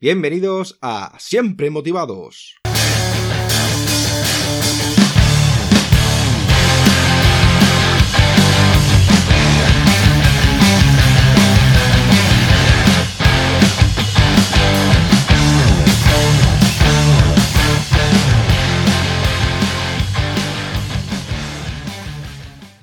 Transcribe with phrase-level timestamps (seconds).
[0.00, 2.54] Bienvenidos a Siempre Motivados.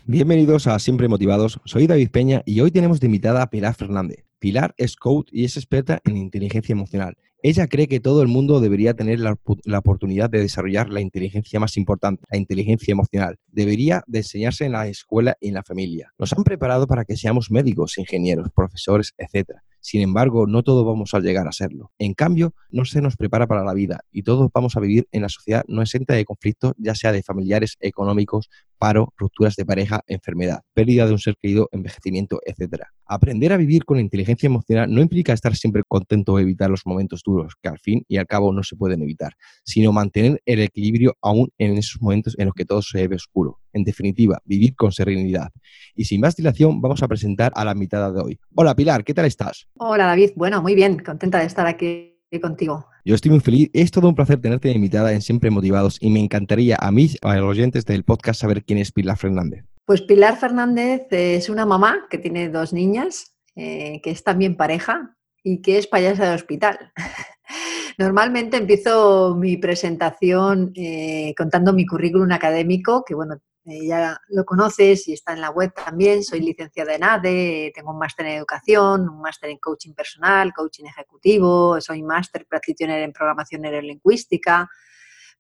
[0.06, 1.62] Bienvenidos a Siempre Motivados.
[1.64, 4.26] Soy David Peña y hoy tenemos de invitada a Pilar Fernández.
[4.46, 7.18] Pilar es coach y es experta en inteligencia emocional.
[7.42, 9.40] Ella cree que todo el mundo debería tener la,
[9.80, 13.40] oportunidad de desarrollar la inteligencia más importante, la inteligencia emocional.
[13.48, 16.14] Debería de enseñarse en la escuela y en la familia.
[16.20, 19.50] Nos han preparado para que seamos médicos, ingenieros, profesores, etc.
[19.86, 21.92] Sin embargo, no todos vamos a llegar a serlo.
[22.00, 25.22] En cambio, no se nos prepara para la vida y todos vamos a vivir en
[25.22, 28.50] la sociedad no exenta de conflictos, ya sea de familiares, económicos,
[28.80, 32.86] paro, rupturas de pareja, enfermedad, pérdida de un ser querido, envejecimiento, etc.
[33.06, 37.22] Aprender a vivir con inteligencia emocional no implica estar siempre contento o evitar los momentos
[37.24, 39.34] duros, que al fin y al cabo no se pueden evitar,
[39.64, 43.60] sino mantener el equilibrio aún en esos momentos en los que todo se ve oscuro.
[43.72, 45.52] En definitiva, vivir con serenidad.
[45.96, 48.40] Y sin más dilación, vamos a presentar a la invitada de hoy.
[48.56, 49.68] Hola Pilar, ¿qué tal estás?
[49.78, 52.88] Hola David, bueno, muy bien, contenta de estar aquí contigo.
[53.04, 53.70] Yo estoy muy feliz.
[53.74, 57.36] Es todo un placer tenerte invitada en Siempre Motivados y me encantaría a mí, a
[57.36, 59.66] los oyentes del podcast, saber quién es Pilar Fernández.
[59.84, 65.18] Pues Pilar Fernández es una mamá que tiene dos niñas, eh, que es también pareja
[65.44, 66.80] y que es payasa de hospital.
[67.98, 75.08] Normalmente empiezo mi presentación eh, contando mi currículum académico, que bueno, eh, ya lo conoces
[75.08, 76.24] y está en la web también.
[76.24, 80.86] Soy licenciada en ADE, tengo un máster en educación, un máster en coaching personal, coaching
[80.86, 84.70] ejecutivo, soy máster practitioner en programación neurolingüística,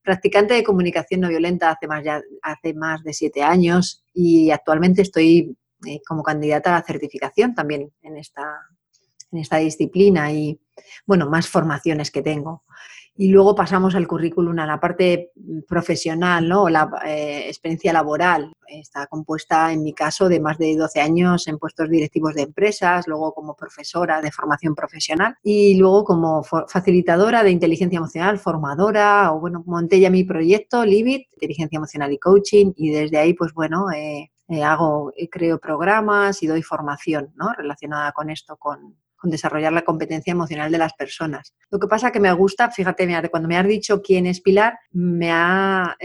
[0.01, 5.03] practicante de comunicación no violenta hace más, ya, hace más de siete años y actualmente
[5.03, 8.43] estoy eh, como candidata a la certificación también en esta,
[9.31, 10.59] en esta disciplina y,
[11.05, 12.63] bueno, más formaciones que tengo
[13.17, 15.31] y luego pasamos al currículum, a la parte
[15.67, 16.67] profesional, ¿no?
[16.67, 18.51] la eh, experiencia laboral.
[18.67, 23.07] Está compuesta, en mi caso, de más de 12 años en puestos directivos de empresas,
[23.07, 29.39] luego como profesora de formación profesional y luego como facilitadora de inteligencia emocional, formadora, o
[29.39, 33.91] bueno, monté ya mi proyecto, Livit, inteligencia emocional y coaching, y desde ahí, pues bueno,
[33.91, 37.53] eh, eh, hago, creo programas y doy formación ¿no?
[37.53, 38.95] relacionada con esto, con,
[39.29, 41.53] desarrollar la competencia emocional de las personas.
[41.69, 45.31] Lo que pasa que me gusta, fíjate, cuando me has dicho quién es Pilar, me
[45.31, 45.95] ha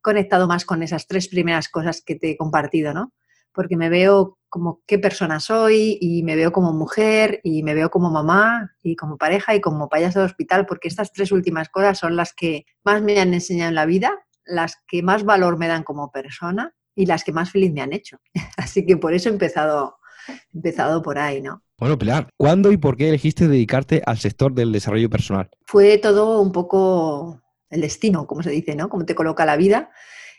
[0.00, 3.12] conectado más con esas tres primeras cosas que te he compartido, ¿no?
[3.52, 7.90] Porque me veo como qué persona soy y me veo como mujer y me veo
[7.90, 11.98] como mamá y como pareja y como payaso de hospital, porque estas tres últimas cosas
[11.98, 14.12] son las que más me han enseñado en la vida,
[14.44, 17.92] las que más valor me dan como persona y las que más feliz me han
[17.92, 18.18] hecho.
[18.56, 21.62] Así que por eso he empezado, he empezado por ahí, ¿no?
[21.78, 25.48] Bueno, Pilar, ¿cuándo y por qué elegiste dedicarte al sector del desarrollo personal?
[25.64, 27.40] Fue todo un poco
[27.70, 28.88] el destino, como se dice, ¿no?
[28.88, 29.92] Cómo te coloca la vida.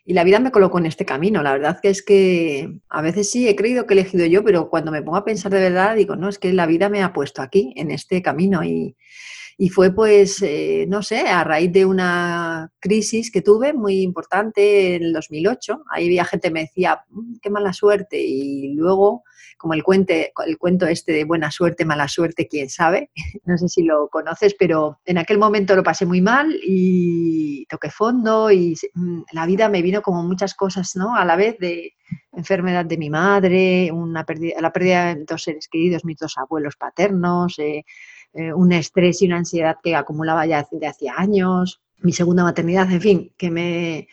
[0.03, 1.41] Y la vida me colocó en este camino.
[1.41, 4.69] La verdad que es que a veces sí he creído que he elegido yo, pero
[4.69, 7.13] cuando me pongo a pensar de verdad, digo, no, es que la vida me ha
[7.13, 8.61] puesto aquí, en este camino.
[8.65, 8.97] Y,
[9.57, 14.95] y fue pues, eh, no sé, a raíz de una crisis que tuve muy importante
[14.95, 15.83] en el 2008.
[15.89, 18.19] Ahí había gente que me decía, mm, qué mala suerte.
[18.19, 19.23] Y luego
[19.59, 23.11] como el, cuente, el cuento este de buena suerte, mala suerte, quién sabe.
[23.45, 27.89] No sé si lo conoces, pero en aquel momento lo pasé muy mal y toqué
[27.89, 31.15] fondo y mm, la vida me vino como muchas cosas, ¿no?
[31.15, 31.93] A la vez de
[32.31, 36.75] enfermedad de mi madre, una pérdida, la pérdida de dos seres queridos, mis dos abuelos
[36.77, 37.83] paternos, eh,
[38.33, 42.89] eh, un estrés y una ansiedad que acumulaba ya de hacía años, mi segunda maternidad,
[42.91, 44.07] en fin, que me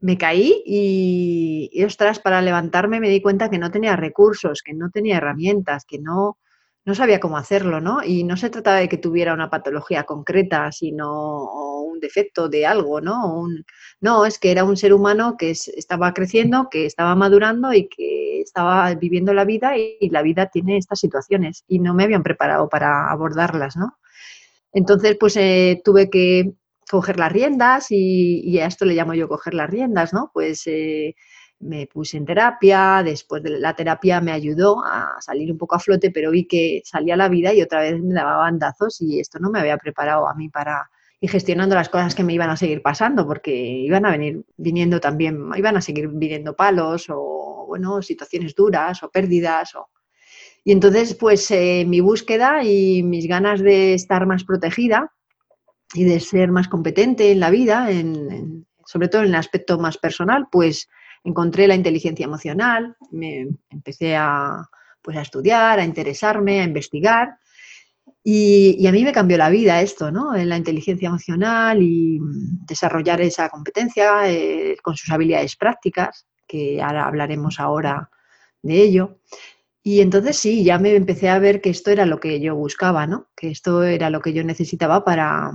[0.00, 4.90] me caí y, ostras, para levantarme me di cuenta que no tenía recursos, que no
[4.90, 6.38] tenía herramientas, que no,
[6.84, 8.02] no sabía cómo hacerlo, ¿no?
[8.04, 13.00] Y no se trataba de que tuviera una patología concreta, sino un defecto de algo,
[13.00, 13.46] ¿no?
[14.00, 18.40] no, es que era un ser humano que estaba creciendo, que estaba madurando y que
[18.40, 22.68] estaba viviendo la vida y, la vida tiene estas situaciones y no me habían preparado
[22.68, 23.98] para abordarlas, ¿no?
[24.72, 26.52] Entonces, pues eh, tuve que
[26.88, 30.30] coger las riendas y, a esto le llamo yo coger las riendas, ¿no?
[30.32, 31.14] Pues eh,
[31.60, 35.80] me puse en terapia, después de la terapia me ayudó a salir un poco a
[35.80, 39.38] flote, pero vi que salía la vida y otra vez me daba bandazos y esto
[39.38, 40.88] no me había preparado a mí para
[41.20, 45.00] ir gestionando las cosas que me iban a seguir pasando, porque iban a venir viniendo
[45.00, 49.88] también, iban a seguir viniendo palos o, bueno, situaciones duras o pérdidas o...
[50.64, 55.12] Y entonces, pues eh, mi búsqueda y mis ganas de estar más protegida,
[55.94, 59.98] y de ser más competente en la vida, en, sobre todo en el aspecto más
[59.98, 60.88] personal, pues
[61.24, 64.68] encontré la inteligencia emocional, me empecé a,
[65.02, 67.38] pues a estudiar, a interesarme, a investigar
[68.22, 70.34] Y, a mí me cambió la vida esto, ¿no?
[70.34, 72.18] En la inteligencia emocional y
[72.66, 78.10] desarrollar esa competencia eh, con sus habilidades prácticas, que ahora hablaremos ahora
[78.62, 79.18] de ello.
[79.82, 83.06] Y entonces sí, ya me empecé a ver que esto era lo que yo buscaba,
[83.06, 83.28] ¿no?
[83.36, 85.52] Que esto era lo que yo necesitaba para,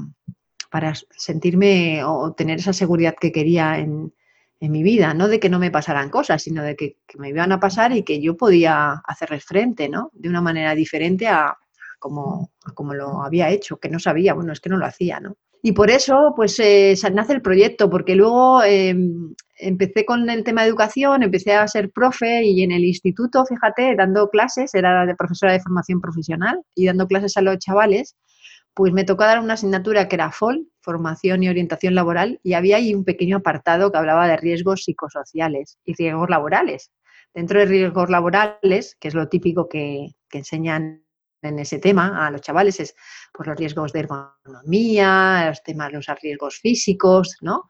[0.73, 4.11] para sentirme o tener esa seguridad que quería en,
[4.59, 7.59] mi vida, no de que no me pasaran cosas, sino de que, me iban a
[7.59, 10.09] pasar y que yo podía hacerles frente, ¿no?
[10.13, 11.55] De una manera diferente a
[11.99, 15.35] como, como lo había hecho, que no sabía, bueno, es que no lo hacía, ¿no?
[15.61, 20.63] Y por eso, pues, eh, nace el proyecto, porque luego em, empecé con el tema
[20.63, 25.15] de educación, empecé a ser profe y en el instituto, fíjate, dando clases, era de
[25.15, 28.15] profesora de formación profesional y dando clases a los chavales,
[28.73, 32.77] pues me tocó dar una asignatura que era FOL, Formación y Orientación Laboral, y había
[32.77, 36.91] ahí un pequeño apartado que hablaba de riesgos psicosociales y riesgos laborales.
[37.33, 41.05] Dentro de riesgos laborales, que es lo típico que, enseñan
[41.43, 42.95] en ese tema a los chavales, es
[43.31, 47.67] pues, los riesgos de ergonomía, los temas, los riesgos físicos, ¿no?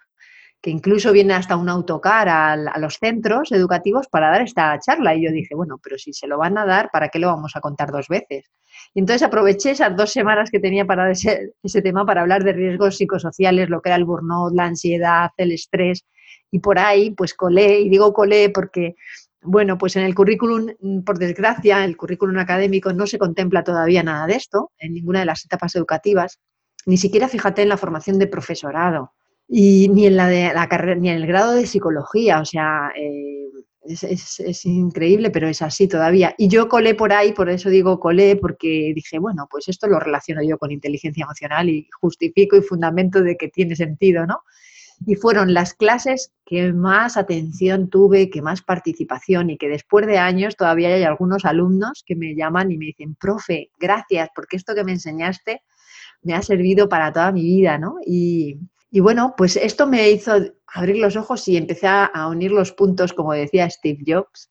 [0.63, 5.13] Que incluso viene hasta un autocar a, los centros educativos para dar esta charla.
[5.13, 7.57] Y yo dije, bueno, pero si se lo van a dar, ¿para qué lo vamos
[7.57, 8.49] a contar dos veces?
[8.93, 11.51] Y entonces aproveché esas dos semanas que tenía para ese,
[11.83, 16.05] tema para hablar de riesgos psicosociales, lo que era el burnout, la ansiedad, el estrés.
[16.49, 18.95] Y por ahí, pues colé, y digo colé porque,
[19.41, 20.67] bueno, pues en el currículum,
[21.05, 25.25] por desgracia, el currículum académico no se contempla todavía nada de esto, en ninguna de
[25.25, 26.39] las etapas educativas,
[26.85, 29.11] ni siquiera fíjate en la formación de profesorado
[29.47, 32.91] y ni en la de la carrera, ni en el grado de psicología, o sea,
[32.95, 33.43] eh,
[33.85, 36.33] es, increíble, pero es así todavía.
[36.37, 39.99] Y yo colé por ahí, por eso digo colé, porque dije, bueno, pues esto lo
[39.99, 44.39] relaciono yo con inteligencia emocional y justifico y fundamento de que tiene sentido, ¿no?
[45.05, 50.17] Y fueron las clases que más atención tuve, que más participación y que después de
[50.17, 54.75] años todavía hay algunos alumnos que me llaman y me dicen, profe, gracias, porque esto
[54.75, 55.61] que me enseñaste
[56.21, 57.95] me ha servido para toda mi vida, ¿no?
[58.05, 58.59] Y,
[58.95, 60.33] y bueno, pues esto me hizo
[60.67, 64.49] abrir los ojos y empecé a unir los puntos, como decía Steve Jobs,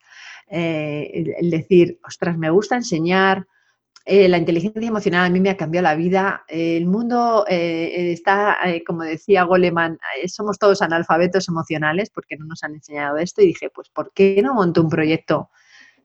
[0.48, 3.46] eh, el, decir, ostras, me gusta enseñar,
[4.04, 8.58] eh, la inteligencia emocional a mí me ha cambiado la vida, el mundo eh, está,
[8.84, 13.70] como decía Goleman, somos todos analfabetos emocionales porque no nos han enseñado esto y dije,
[13.70, 15.50] pues ¿por qué no monto un proyecto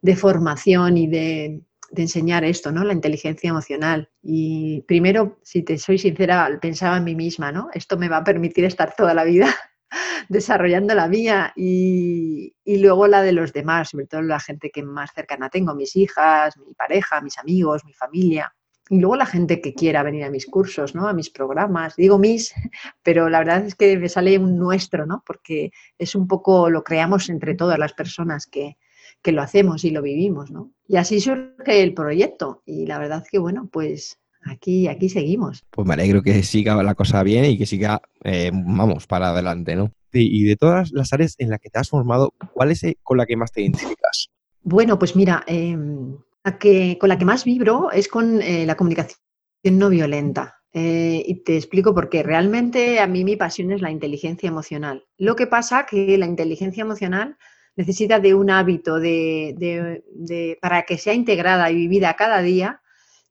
[0.04, 2.84] de formación y de, de enseñar esto, ¿no?
[2.84, 4.10] La inteligencia emocional.
[4.22, 7.69] Y primero, si te soy sincera, pensaba en mí misma, ¿no?
[7.74, 9.54] Esto me va a permitir estar toda la vida
[10.30, 15.12] desarrollando la mía y, luego la de los demás, sobre todo la gente que más
[15.13, 18.54] cercana tengo, mis hijas, mi pareja, mis amigos, mi familia.
[18.89, 21.07] Y luego la gente que quiera venir a mis cursos, ¿no?
[21.07, 21.95] A mis programas.
[21.95, 22.54] Digo mis,
[23.04, 25.24] pero la verdad es que me sale un nuestro, ¿no?
[25.25, 28.78] Porque es un poco, lo creamos entre todas las personas que,
[29.22, 30.72] que lo hacemos y lo vivimos, ¿no?
[30.88, 35.66] Y así surge el proyecto y la verdad que, bueno, pues aquí, aquí seguimos.
[35.72, 39.75] Pues me alegro que siga la cosa bien y que siga, eh, vamos, para adelante,
[39.75, 39.92] ¿no?
[40.14, 43.18] Y de todas las áreas en las que te has formado, ¿cuál es eh, con
[43.18, 44.30] la que más te identificas?
[44.64, 46.18] Bueno, pues mira, em,
[46.60, 49.20] que, con la que más vibro es con eh, la comunicación
[49.63, 50.54] no violenta.
[50.74, 52.22] y te explico por qué.
[52.22, 55.06] Realmente a mí mi pasión es la inteligencia emocional.
[55.18, 57.36] Lo que pasa que la inteligencia emocional
[57.77, 62.81] necesita de un hábito de, para que sea integrada y vivida cada día,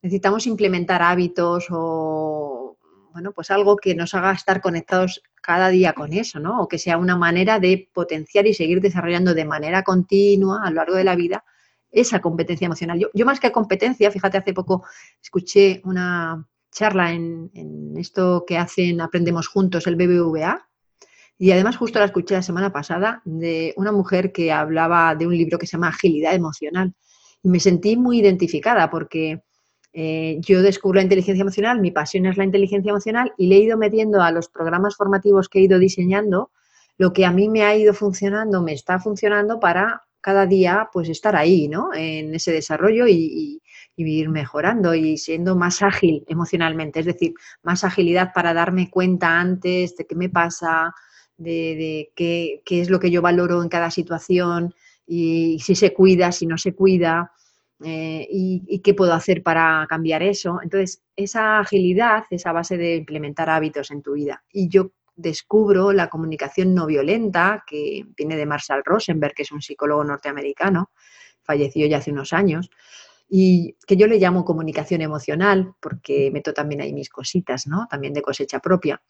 [0.00, 2.78] necesitamos implementar hábitos o,
[3.12, 6.62] bueno, pues algo que nos haga estar conectados cada día con eso, ¿no?
[6.62, 10.76] O que sea una manera de potenciar y seguir desarrollando de manera continua a lo
[10.76, 11.44] largo de la vida
[11.90, 13.00] esa competencia emocional.
[13.00, 14.84] Yo, yo más que competencia, fíjate, hace poco
[15.20, 20.65] escuché una charla en, en esto que hacen Aprendemos Juntos, el BBVA,
[21.38, 25.36] y además justo la escuché la semana pasada de una mujer que hablaba de un
[25.36, 26.94] libro que se llama Agilidad Emocional.
[27.42, 29.42] Y me sentí muy identificada porque
[29.92, 33.60] eh, yo descubro la inteligencia emocional, mi pasión es la inteligencia emocional y le he
[33.60, 36.50] ido metiendo a los programas formativos que he ido diseñando
[36.98, 41.08] lo que a mí me ha ido funcionando, me está funcionando para cada día pues
[41.08, 41.90] estar ahí, ¿no?
[41.94, 43.60] En ese desarrollo y,
[43.96, 49.96] y, mejorando y siendo más ágil emocionalmente, es decir, más agilidad para darme cuenta antes
[49.96, 50.92] de qué me pasa,
[51.36, 54.74] de, qué, es lo que yo valoro en cada situación
[55.06, 57.32] y si se cuida, si no se cuida.
[57.84, 60.60] Eh, y, qué puedo hacer para cambiar eso.
[60.62, 64.42] Entonces, esa agilidad es a base de implementar hábitos en tu vida.
[64.50, 69.62] Y yo descubro la comunicación no violenta, que viene de Marshall Rosenberg, que es un
[69.62, 70.90] psicólogo norteamericano,
[71.42, 72.70] falleció ya hace unos años,
[73.28, 77.86] y que yo le llamo comunicación emocional, porque meto también ahí mis cositas, ¿no?
[77.90, 79.02] También de cosecha propia.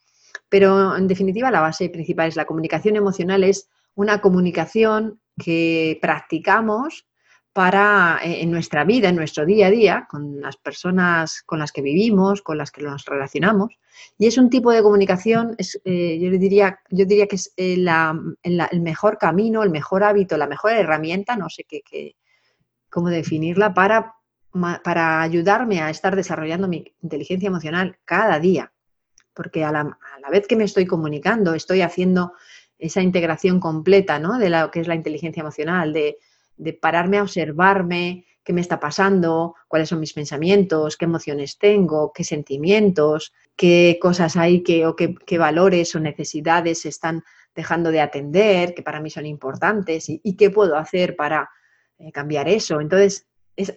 [0.49, 7.07] Pero en definitiva la base principal es la comunicación emocional, es una comunicación que practicamos
[7.57, 11.71] para eh, en nuestra vida, en nuestro día a día, con las personas con las
[11.71, 13.79] que vivimos, con las que nos relacionamos.
[14.15, 17.83] Y es un tipo de comunicación, es, eh, yo, diría, yo diría que es eh,
[18.43, 22.15] el mejor camino, el mejor hábito, la mejor herramienta, no sé qué,
[22.91, 24.13] cómo definirla, para,
[24.83, 28.71] para ayudarme a estar desarrollando mi inteligencia emocional cada día.
[29.37, 32.33] Porque a la, a la vez que me estoy comunicando, estoy haciendo
[32.79, 34.37] esa integración completa ¿no?
[34.37, 36.17] de lo que es la inteligencia emocional, de,
[36.57, 42.11] de pararme a observarme, qué me está pasando, cuáles son mis pensamientos, qué emociones tengo,
[42.13, 47.99] qué sentimientos, qué cosas hay que, o qué, valores o necesidades se están dejando de
[47.99, 51.49] atender, que para mí son importantes, y, qué puedo hacer para
[51.97, 52.79] eh, cambiar eso.
[52.79, 53.27] Entonces,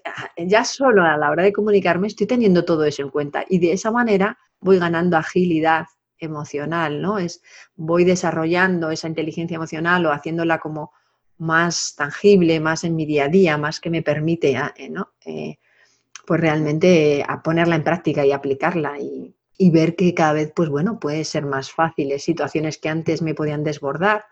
[0.04, 3.58] ah, ya solo a la hora de comunicarme estoy teniendo todo eso en cuenta y
[3.58, 5.86] de esa manera voy ganando agilidad
[6.18, 7.18] emocional, ¿no?
[7.18, 7.42] Es,
[7.74, 10.92] voy desarrollando esa inteligencia emocional o haciéndola como
[11.38, 15.12] más tangible, más en mi día a día, más que me permite, ah, eh, ¿no?
[15.24, 15.58] Eh,
[16.26, 19.34] pues realmente a ponerla en práctica y aplicarla y,
[19.72, 22.24] ver que cada vez, pues bueno, puede ser más fáciles.
[22.24, 24.24] Situaciones que antes me podían desbordar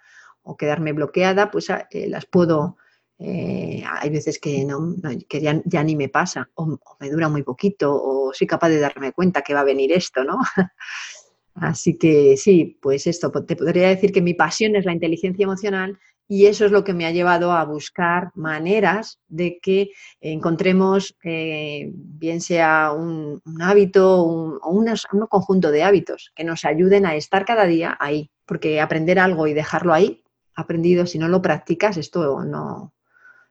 [0.43, 2.77] o quedarme bloqueada, pues ah, eh, las puedo,
[3.21, 4.95] hay veces que, no,
[5.29, 9.13] que ya, ni me pasa, o, me dura muy poquito, o soy capaz de darme
[9.13, 10.39] cuenta que va a venir esto, ¿no?
[11.55, 15.99] Así que sí, pues esto, te podría decir que mi pasión es la inteligencia emocional
[16.29, 21.91] y eso es lo que me ha llevado a buscar maneras de que encontremos, eh,
[21.93, 24.87] bien sea un, hábito o un,
[25.29, 28.31] conjunto de hábitos que nos ayuden a estar cada día ahí.
[28.45, 30.23] Porque aprender algo y dejarlo ahí,
[30.55, 32.93] aprendido, si no lo practicas, esto no.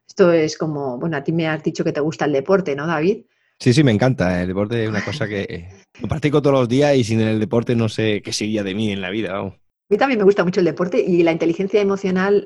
[0.07, 2.87] Esto es como, bueno, a ti me has dicho que te gusta el deporte, ¿no,
[2.87, 3.25] David?
[3.59, 4.41] Sí, sí, me encanta.
[4.41, 7.75] El deporte es una cosa que lo practico todos los días y sin el deporte
[7.75, 9.33] no sé qué sería de mí en la vida.
[9.33, 9.53] Vamos.
[9.53, 12.45] A mí también me gusta mucho el deporte y la inteligencia emocional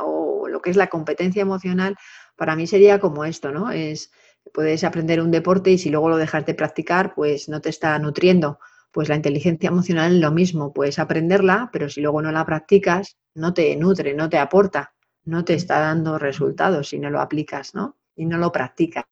[0.00, 1.96] o lo que es la competencia emocional,
[2.36, 3.70] para mí sería como esto, ¿no?
[3.70, 4.10] Es,
[4.52, 7.98] puedes aprender un deporte y si luego lo dejas de practicar, pues no te está
[7.98, 8.58] nutriendo.
[8.90, 13.16] Pues la inteligencia emocional es lo mismo, puedes aprenderla, pero si luego no la practicas,
[13.34, 14.93] no te nutre, no te aporta,
[15.24, 17.96] no te está dando resultados si no lo aplicas, ¿no?
[18.16, 19.04] Y no lo practicas.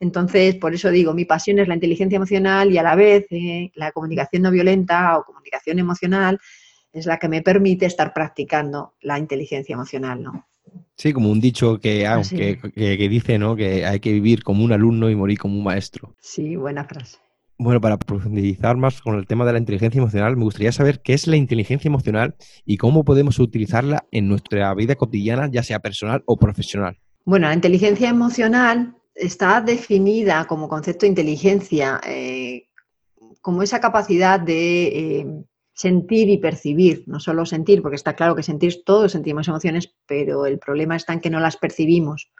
[0.00, 3.70] Entonces, por eso digo, mi pasión es la inteligencia emocional y a la vez eh,
[3.74, 6.38] la comunicación no violenta o comunicación emocional
[6.92, 10.48] es la que me permite estar practicando la inteligencia emocional, ¿no?
[10.96, 13.56] Sí, como un dicho que, ah, que, dice, ¿no?
[13.56, 16.14] Que hay que vivir como un alumno y morir como un maestro.
[16.20, 17.18] Sí, buena frase.
[17.60, 21.12] Bueno, para profundizar más con el tema de la inteligencia emocional, me gustaría saber qué
[21.12, 26.22] es la inteligencia emocional y cómo podemos utilizarla en nuestra vida cotidiana, ya sea personal
[26.26, 27.00] o profesional.
[27.24, 32.68] Bueno, la inteligencia emocional está definida como concepto de inteligencia, eh,
[33.40, 35.26] como esa capacidad de eh,
[35.74, 40.46] sentir y percibir, no solo sentir, porque está claro que sentir, todos sentimos emociones, pero
[40.46, 42.30] el problema está en que no las percibimos.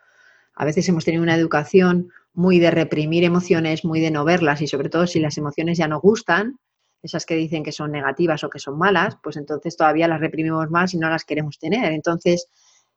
[0.54, 4.68] A veces hemos tenido una educación muy de reprimir emociones, muy de no verlas y
[4.68, 6.56] sobre todo si las emociones ya no gustan,
[7.02, 10.70] esas que dicen que son negativas o que son malas, pues entonces todavía las reprimimos
[10.70, 11.92] más y no las queremos tener.
[11.92, 12.46] Entonces,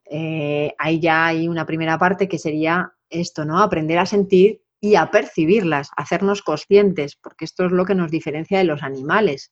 [0.06, 3.58] eh, ahí ya hay una primera parte que sería esto, ¿no?
[3.64, 8.60] Aprender a sentir y a percibirlas, hacernos conscientes, porque esto es lo que nos diferencia
[8.60, 9.52] de los animales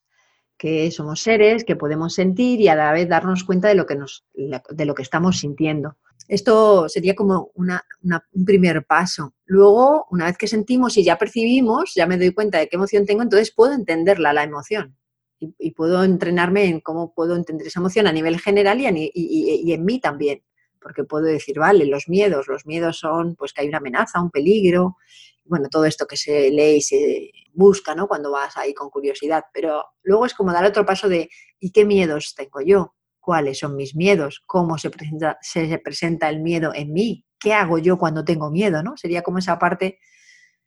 [0.59, 3.95] que somos seres, que podemos sentir y a la vez darnos cuenta de lo que,
[3.95, 5.97] nos, de lo que estamos sintiendo.
[6.29, 9.33] Esto sería como un primer paso.
[9.45, 13.07] Luego, una vez que sentimos y ya percibimos, ya me doy cuenta de qué emoción
[13.07, 14.95] tengo, entonces puedo entenderla, la emoción.
[15.39, 19.83] Y, puedo entrenarme en cómo puedo entender esa emoción a nivel general y, y, en
[19.83, 20.43] mí también.
[20.79, 24.29] Porque puedo decir, vale, los miedos, los miedos son pues que hay una amenaza, un
[24.29, 24.97] peligro,
[25.45, 28.07] bueno, todo esto que se lee y se busca, ¿no?
[28.07, 31.27] Cuando vas ahí con curiosidad, pero luego es como dar otro paso de,
[31.59, 32.93] ¿y qué miedos tengo yo?
[33.29, 34.41] ¿Cuáles son mis miedos?
[34.47, 37.27] ¿Cómo se presenta, se presenta el miedo en mí?
[37.39, 38.97] ¿Qué hago yo cuando tengo miedo, no?
[38.97, 39.99] Sería como esa parte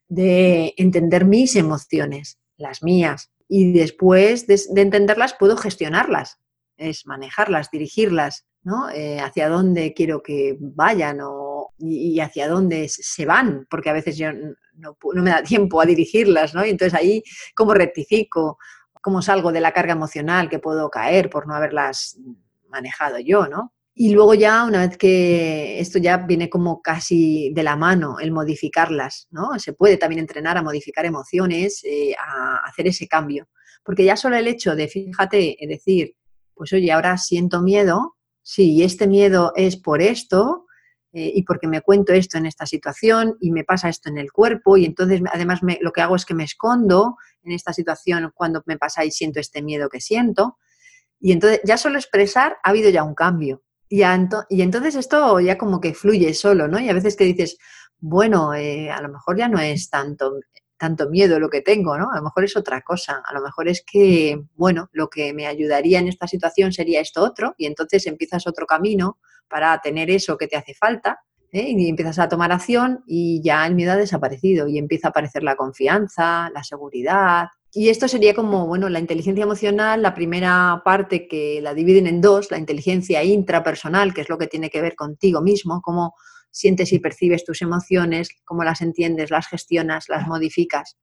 [0.06, 6.38] de entender mis emociones, las mías, y después de, entenderlas puedo gestionarlas,
[6.76, 8.88] es manejarlas, dirigirlas, ¿no?
[8.90, 14.16] Eh, hacia dónde quiero que vayan o, y, hacia dónde se van, porque a veces
[14.16, 14.28] yo
[14.74, 16.64] no, me da tiempo a dirigirlas, ¿no?
[16.64, 17.24] Y entonces ahí,
[17.56, 18.56] ¿cómo rectifico?
[19.00, 22.16] ¿Cómo salgo de la carga emocional que puedo caer por no haberlas
[22.72, 23.72] manejado yo, ¿no?
[23.94, 28.32] Y luego ya, una vez que esto ya viene como casi de la mano, el
[28.32, 29.58] modificarlas, ¿no?
[29.58, 33.48] Se puede también entrenar a modificar emociones, eh, a hacer ese cambio.
[33.84, 36.14] Porque ya solo el hecho de, fíjate, decir,
[36.54, 40.66] pues oye, ahora siento miedo, sí, este miedo es por esto,
[41.14, 44.32] eh, y porque me cuento esto en esta situación y me pasa esto en el
[44.32, 48.62] cuerpo y entonces además lo que hago es que me escondo en esta situación cuando
[48.64, 50.56] me pasa y siento este miedo que siento.
[51.22, 53.62] Y entonces ya solo expresar ha habido ya un cambio.
[53.88, 54.02] y,
[54.62, 56.80] entonces esto ya como que fluye solo, ¿no?
[56.80, 57.58] Y a veces que dices,
[58.00, 60.40] bueno, eh, a lo mejor ya no es tanto,
[60.76, 62.10] tanto miedo lo que tengo, ¿no?
[62.10, 65.46] A lo mejor es otra cosa, a lo mejor es que, bueno, lo que me
[65.46, 70.36] ayudaría en esta situación sería esto otro, y entonces empiezas otro camino para tener eso
[70.36, 71.20] que te hace falta,
[71.52, 71.72] ¿eh?
[71.76, 75.44] y empiezas a tomar acción y ya el miedo ha desaparecido y empieza a aparecer
[75.44, 81.26] la confianza, la seguridad, y esto sería como, bueno, la inteligencia emocional, la primera parte
[81.26, 84.94] que la dividen en dos, la inteligencia intrapersonal, que es lo que tiene que ver
[84.94, 86.14] contigo mismo, cómo
[86.50, 90.98] sientes y percibes tus emociones, cómo las entiendes, las gestionas, las modificas.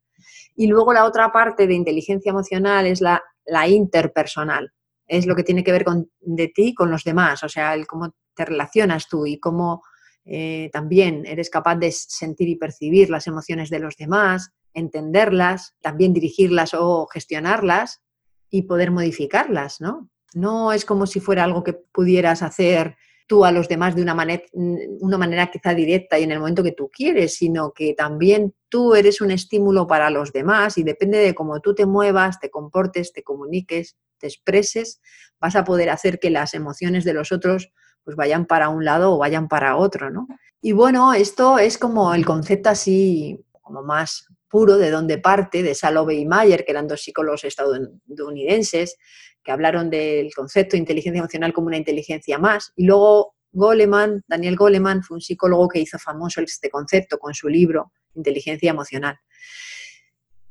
[0.56, 4.72] Y luego la otra parte de inteligencia emocional es la, la interpersonal,
[5.08, 7.88] es lo que tiene que ver con, de ti con los demás, o sea, el
[7.88, 9.82] cómo te relacionas tú y cómo
[10.24, 16.14] eh, también eres capaz de sentir y percibir las emociones de los demás, entenderlas, también
[16.14, 18.02] dirigirlas o gestionarlas
[18.50, 20.10] y poder modificarlas, ¿no?
[20.34, 22.96] No es como si fuera algo que pudieras hacer
[23.28, 26.64] tú a los demás de una manera, una manera quizá directa y en el momento
[26.64, 31.20] que tú quieres, sino que también tú eres un estímulo para los demás y depende
[31.20, 35.00] de cómo tú te muevas, te comportes, te comuniques, te expreses,
[35.40, 37.72] vas a poder hacer que las emociones de los otros
[38.04, 40.28] pues vayan para un lado o vayan para otro, ¿no?
[40.60, 45.76] Y bueno, esto es como el concepto así como más puro de donde parte, de
[45.76, 48.98] Salove y Mayer, que eran dos psicólogos estadounidenses,
[49.44, 52.74] que hablaron del concepto de inteligencia emocional como una inteligencia más.
[52.76, 57.48] Y luego Goleman, Daniel Goleman, fue un psicólogo que hizo famoso este concepto con su
[57.48, 59.18] libro Inteligencia Emocional.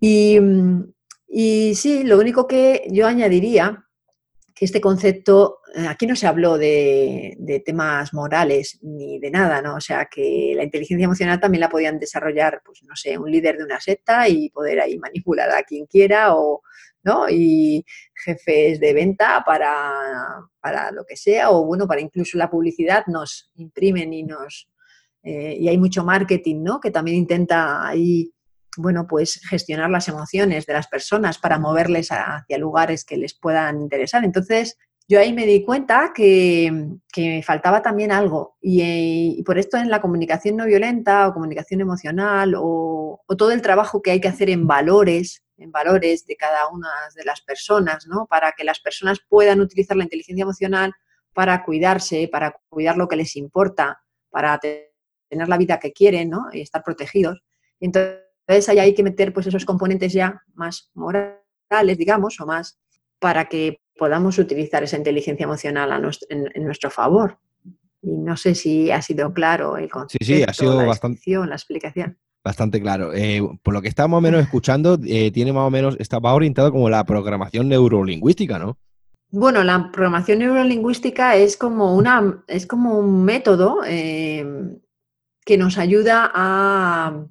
[0.01, 0.39] Y,
[1.29, 3.88] y sí, lo único que yo añadiría
[4.65, 9.77] este concepto, eh, aquí no se habló de, temas morales ni de nada, ¿no?
[9.77, 13.59] O sea, que la inteligencia emocional también la podían desarrollar, pues no sé, un líder
[13.59, 16.63] de una secta y poder ahí manipular a quien quiera o,
[17.03, 17.29] ¿no?
[17.29, 17.85] Y
[18.25, 19.95] jefes de venta para,
[20.61, 24.69] para lo que sea o, bueno, para incluso la publicidad nos imprimen y nos...
[25.23, 26.81] Eh, y hay mucho marketing, ¿no?
[26.81, 28.33] Que también intenta ahí
[28.79, 33.81] bueno, pues gestionar las emociones de las personas para moverles hacia lugares que les puedan
[33.81, 34.25] interesar.
[34.25, 36.71] Entonces, yo ahí me di cuenta que,
[37.17, 38.57] me faltaba también algo.
[38.61, 44.01] Y, por esto en la comunicación no violenta o comunicación emocional o, todo el trabajo
[44.01, 48.27] que hay que hacer en valores, en valores de cada una de las personas, ¿no?
[48.27, 50.93] Para que las personas puedan utilizar la inteligencia emocional
[51.35, 56.47] para cuidarse, para cuidar lo que les importa, para tener la vida que quieren, ¿no?
[56.53, 57.43] Y estar protegidos.
[57.81, 62.81] Entonces, entonces ahí hay que meter pues esos componentes ya más morales, digamos, o más
[63.19, 67.39] para que podamos utilizar esa inteligencia emocional en, nuestro favor.
[68.01, 71.21] Y no sé si ha sido claro el concepto, sí, sí, ha sido la bastante,
[71.27, 72.17] la explicación.
[72.43, 73.13] Bastante claro.
[73.13, 76.17] Eh, por lo que está más o menos escuchando, eh, tiene más o menos, está
[76.17, 78.79] orientado como la programación neurolingüística, ¿no?
[79.31, 84.47] Bueno, la programación neurolingüística es como, una, es como un método eh,
[85.45, 87.27] que nos ayuda a,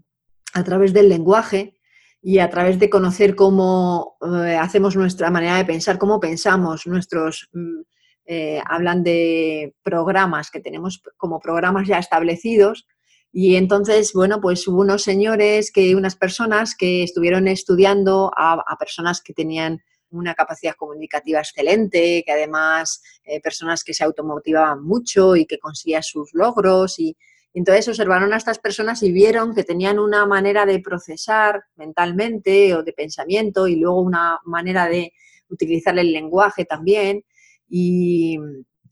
[0.57, 1.79] a través del lenguaje
[2.21, 6.87] y a través de conocer cómo eh, hacemos nuestra manera de pensar, cómo pensamos.
[6.87, 7.49] Nuestros...
[7.53, 7.81] Mm,
[8.29, 12.85] eh, hablan de programas que tenemos como programas ya establecidos.
[13.31, 19.21] Y entonces, bueno, pues hubo unos señores, que unas personas que estuvieron estudiando a, personas
[19.21, 25.45] que tenían una capacidad comunicativa excelente, que además eh, personas que se automotivaban mucho y
[25.45, 27.15] que conseguían sus logros y,
[27.57, 32.83] entonces observaron a estas personas y vieron que tenían una manera de procesar mentalmente o
[32.83, 35.11] de pensamiento y luego una manera de
[35.49, 37.23] utilizar el lenguaje también.
[37.67, 38.37] Y,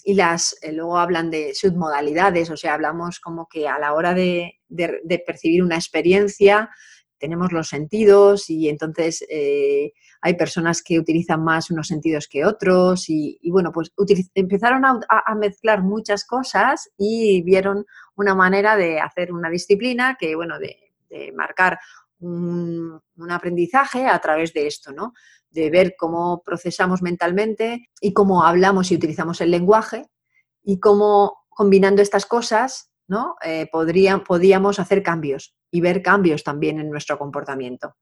[0.08, 4.60] las, eh, luego hablan de submodalidades, o sea, hablamos como que a la hora de,
[5.28, 6.70] percibir una experiencia
[7.26, 13.06] tenemos los sentidos y entonces eh, hay personas que utilizan más unos sentidos que otros
[13.10, 13.92] y, bueno, pues
[14.36, 20.60] empezaron a, mezclar muchas cosas y vieron una manera de hacer una disciplina que, bueno,
[20.60, 20.78] de,
[21.34, 21.80] marcar
[22.20, 25.14] un, aprendizaje a través de esto, ¿no?
[25.50, 30.06] De ver cómo procesamos mentalmente y cómo hablamos y utilizamos el lenguaje
[30.62, 33.36] y cómo combinando estas cosas, ¿no?
[33.44, 37.96] Eh, podíamos hacer cambios y ver cambios también en nuestro comportamiento.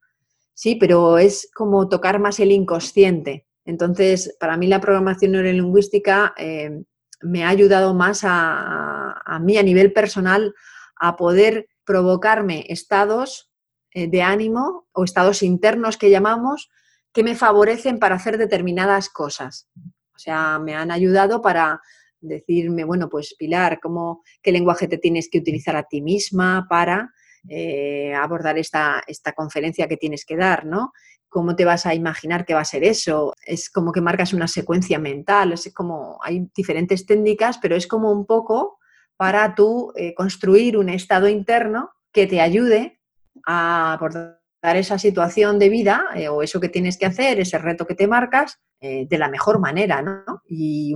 [0.54, 3.48] Sí, pero es como tocar más el inconsciente.
[3.66, 6.84] Entonces, para mí la programación neurolingüística eh,
[7.22, 10.54] me ha ayudado más a, mí a nivel personal
[11.00, 13.52] a poder provocarme estados
[13.92, 16.70] eh, de ánimo o estados internos que llamamos
[17.14, 19.70] que me favorecen para hacer determinadas cosas.
[20.16, 21.82] O sea, me han ayudado para
[22.24, 27.14] decirme, bueno, pues Pilar, ¿cómo, ¿qué lenguaje te tienes que utilizar a ti misma para
[27.50, 30.94] eh, abordar esta, esta conferencia que tienes que dar, ¿no?
[31.28, 33.34] ¿Cómo te vas a imaginar que va a ser eso?
[33.46, 38.12] Es como que marcas una secuencia mental, es como, hay diferentes técnicas, pero es como
[38.12, 38.80] un poco
[39.18, 43.02] para tú eh, construir un estado interno que te ayude
[43.46, 47.86] a abordar esa situación de vida eh, o eso que tienes que hacer, ese reto
[47.86, 50.42] que te marcas, eh, de la mejor manera, ¿no?
[50.46, 50.94] Y,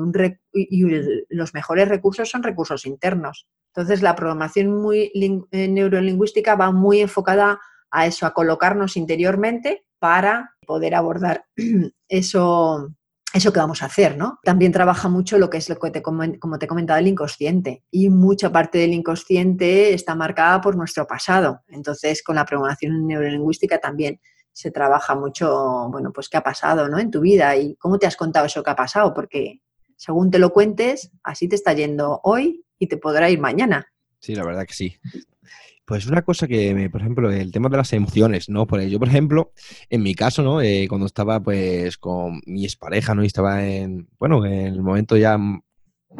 [1.30, 3.47] los mejores recursos son recursos internos.
[3.73, 5.10] Entonces, la programación muy
[5.52, 11.45] eh, neurolingüística va muy enfocada a eso, a colocarnos interiormente para poder abordar
[12.10, 12.89] eso,
[13.34, 14.38] eso que vamos a hacer, ¿no?
[14.43, 17.86] También trabaja mucho lo que es lo que te, como te he comentado, el inconsciente.
[17.89, 21.62] Y mucha parte del inconsciente está marcada por nuestro pasado.
[21.69, 24.19] Entonces, con la programación neurolingüística también
[24.58, 26.98] se trabaja mucho, bueno, pues qué ha pasado, ¿no?
[26.98, 29.62] En tu vida y cómo te has contado eso que ha pasado, porque
[29.96, 33.93] según te lo cuentes, así te está yendo hoy y te podrá ir mañana.
[34.17, 34.98] Sí, la verdad que sí.
[35.86, 38.65] Pues una cosa que, por ejemplo, el tema de las emociones, ¿no?
[38.65, 39.54] Por yo, por ejemplo,
[39.91, 40.60] en mi caso, ¿no?
[40.60, 43.24] Eh, cuando estaba, pues, con mi expareja, ¿no?
[43.24, 45.38] Y estaba en, bueno, en el momento ya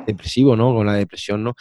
[0.06, 0.76] depresivo, ¿no?
[0.76, 1.56] Con la depresión, ¿no?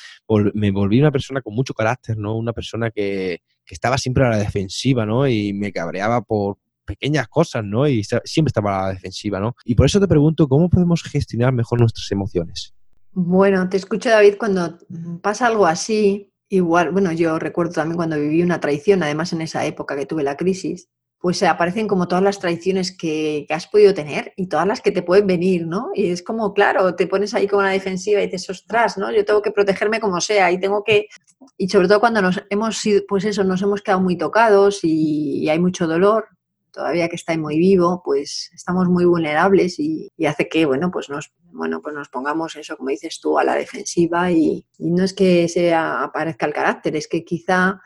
[0.52, 2.36] me volví una persona con mucho carácter, ¿no?
[2.36, 5.26] Una persona que, que estaba siempre a la defensiva, ¿no?
[5.26, 7.86] Y me cabreaba por pequeñas cosas, ¿no?
[7.86, 9.56] Y siempre estaba a la defensiva, ¿no?
[9.64, 12.72] Y por eso te pregunto, ¿cómo podemos gestionar mejor nuestras emociones?
[13.12, 14.78] Bueno, te escucho, David, cuando
[15.22, 19.66] pasa algo así, Igual, bueno, yo recuerdo también cuando viví una traición, además en esa
[19.66, 24.32] época que tuve la crisis, pues aparecen como todas las traiciones que, has podido tener
[24.36, 25.90] y todas las que te pueden venir, ¿no?
[25.92, 29.10] Y es como, claro, te pones ahí con una defensiva y dices, ostras, ¿no?
[29.10, 31.08] Yo tengo que protegerme como sea y tengo que...
[31.56, 35.48] Y sobre todo cuando nos hemos sido, pues eso, nos hemos quedado muy tocados y
[35.48, 36.28] hay mucho dolor,
[36.76, 41.32] todavía que está muy vivo, pues estamos muy vulnerables y, hace que, bueno, pues nos,
[41.52, 45.48] bueno, pues nos pongamos eso, como dices tú, a la defensiva y, no es que
[45.48, 47.80] se aparezca el carácter, es que quizá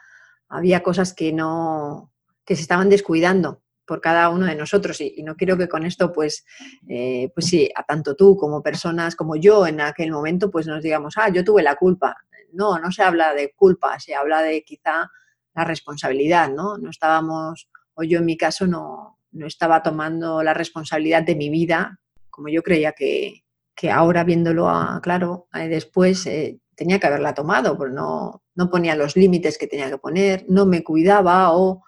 [0.48, 2.12] había cosas que no,
[2.44, 6.12] que se estaban descuidando por cada uno de nosotros y, no quiero que con esto
[6.12, 6.44] pues
[6.88, 10.82] eh, pues sí a tanto tú como personas como yo en aquel momento pues nos
[10.82, 12.16] digamos ah yo tuve la culpa
[12.52, 15.10] no no se habla de culpa se habla de quizá
[15.54, 21.22] la responsabilidad no no estábamos o yo en mi caso no, estaba tomando la responsabilidad
[21.22, 22.00] de mi vida
[22.30, 23.42] como yo creía que,
[23.90, 29.16] ahora viéndolo a, claro, después eh, tenía que haberla tomado, porque no, no ponía los
[29.16, 31.82] límites que tenía que poner, no me cuidaba o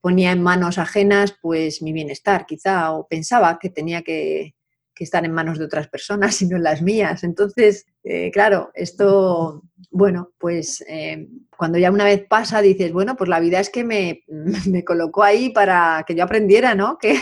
[0.00, 4.54] ponía en manos ajenas pues mi bienestar quizá o pensaba que tenía que,
[5.00, 7.24] que estar en manos de otras personas y no en las mías.
[7.24, 13.30] Entonces, eh, claro, esto, bueno, pues eh, cuando ya una vez pasa, dices, bueno, pues
[13.30, 14.24] la vida es que me,
[14.68, 16.98] me colocó ahí para que yo aprendiera, ¿no?
[17.10, 17.18] Que,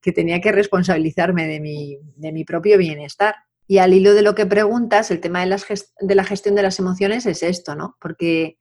[0.00, 3.34] que tenía que responsabilizarme de mi, de mi, propio bienestar.
[3.66, 5.66] Y al hilo de lo que preguntas, el tema de, las
[5.98, 7.96] de la gestión de las emociones es esto, ¿no?
[8.00, 8.58] Porque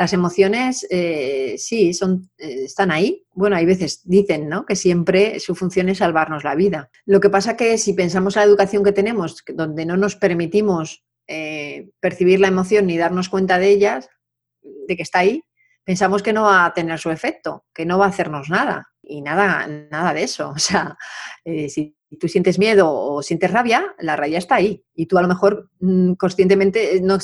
[0.00, 3.26] las emociones eh, sí, son, eh, están ahí.
[3.34, 4.64] Bueno, hay veces dicen ¿no?
[4.64, 6.88] que siempre su función es salvarnos la vida.
[7.04, 11.04] Lo que pasa que si pensamos en la educación que tenemos, donde no nos permitimos
[11.26, 14.08] eh, percibir la emoción ni darnos cuenta de ellas,
[14.62, 15.42] de que está ahí,
[15.84, 18.88] pensamos que no va a tener su efecto, que no va a hacernos nada.
[19.02, 20.48] Y nada, nada de eso.
[20.56, 20.96] O sea,
[21.44, 24.82] si tú sientes miedo o sientes rabia, la rabia está ahí.
[24.94, 27.18] Y tú a lo mejor mm, conscientemente no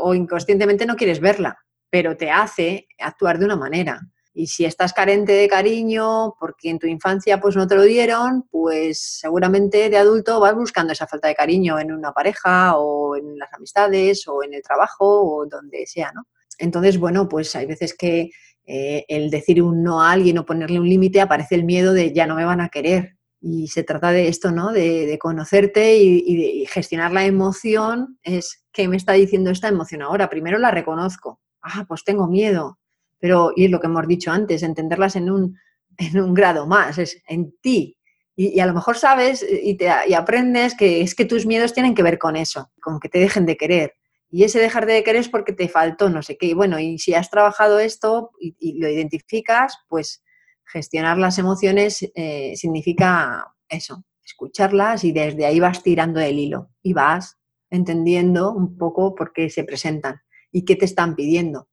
[0.00, 1.58] o inconscientemente no quieres verla,
[1.90, 4.00] pero te hace actuar de una manera.
[4.36, 8.42] Y si estás carente de cariño porque en tu infancia pues no te lo dieron,
[8.50, 13.38] pues seguramente de adulto vas buscando esa falta de cariño en una pareja o en
[13.38, 16.26] las amistades o en el trabajo o donde sea, ¿no?
[16.58, 18.30] Entonces, bueno, pues hay veces que
[18.66, 22.12] eh, el decir un no a alguien o ponerle un límite aparece el miedo de
[22.12, 23.13] ya no me van a querer.
[23.46, 24.72] Y se trata de esto, ¿no?
[24.72, 28.18] De, conocerte y, gestionar la emoción.
[28.22, 30.30] Es, ¿qué me está diciendo esta emoción ahora?
[30.30, 31.42] Primero la reconozco.
[31.60, 32.78] Ah, pues tengo miedo.
[33.18, 35.58] Pero, y es lo que hemos dicho antes, entenderlas en un,
[35.98, 37.98] en un grado más, es en ti.
[38.34, 41.94] Y, a lo mejor sabes y, te, y aprendes que es que tus miedos tienen
[41.94, 43.92] que ver con eso, con que te dejen de querer.
[44.30, 46.46] Y ese dejar de querer es porque te faltó no sé qué.
[46.46, 50.24] Y bueno, y si has trabajado esto y lo identificas, pues
[50.66, 56.92] gestionar las emociones eh, significa eso, escucharlas y desde ahí vas tirando el hilo y
[56.92, 57.38] vas
[57.70, 60.20] entendiendo un poco por qué se presentan
[60.52, 61.68] y qué te están pidiendo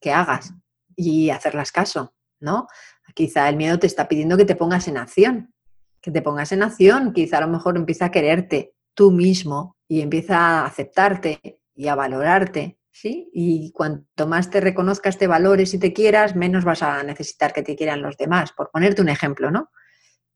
[0.00, 0.52] que hagas
[0.96, 2.66] y hacerlas caso, ¿no?
[3.14, 5.54] Quizá el miedo te está pidiendo que te pongas en acción,
[6.00, 10.00] que te pongas en acción, quizá a lo mejor empieza a quererte tú mismo y
[10.00, 13.30] empieza a aceptarte y a valorarte ¿sí?
[13.32, 17.62] Y cuanto más te reconozcas, te valores y te quieras, menos vas a necesitar que
[17.62, 19.70] te quieran los demás, por ponerte un ejemplo, ¿no?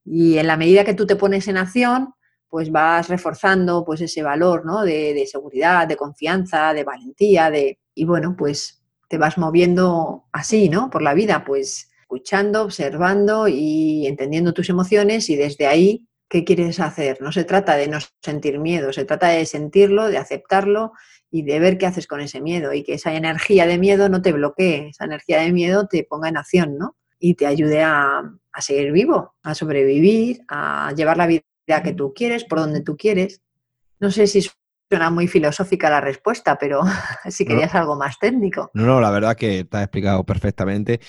[0.05, 2.15] Y en la medida que tú te pones en acción,
[2.49, 4.83] pues vas reforzando pues ese valor, ¿no?
[4.83, 7.79] De, seguridad, de confianza, de valentía, de...
[7.95, 10.89] Y bueno, pues te vas moviendo así, ¿no?
[10.91, 16.79] Por la vida, pues escuchando, observando y entendiendo tus emociones y desde ahí, ¿qué quieres
[16.79, 17.21] hacer?
[17.21, 20.93] No se trata de no sentir miedo, se trata de sentirlo, de aceptarlo
[21.31, 24.23] y de ver qué haces con ese miedo y que esa energía de miedo no
[24.23, 26.97] te bloquee, esa energía de miedo te ponga en acción, ¿no?
[27.19, 31.43] Y te ayude a, a seguir vivo, a sobrevivir, a llevar la vida
[31.83, 33.43] que tú quieres, por donde tú quieres.
[34.01, 34.47] No sé si
[34.89, 36.83] suena muy filosófica la respuesta, pero
[37.29, 38.71] si querías algo más técnico.
[38.75, 41.01] No, no, la verdad que te has explicado perfectamente.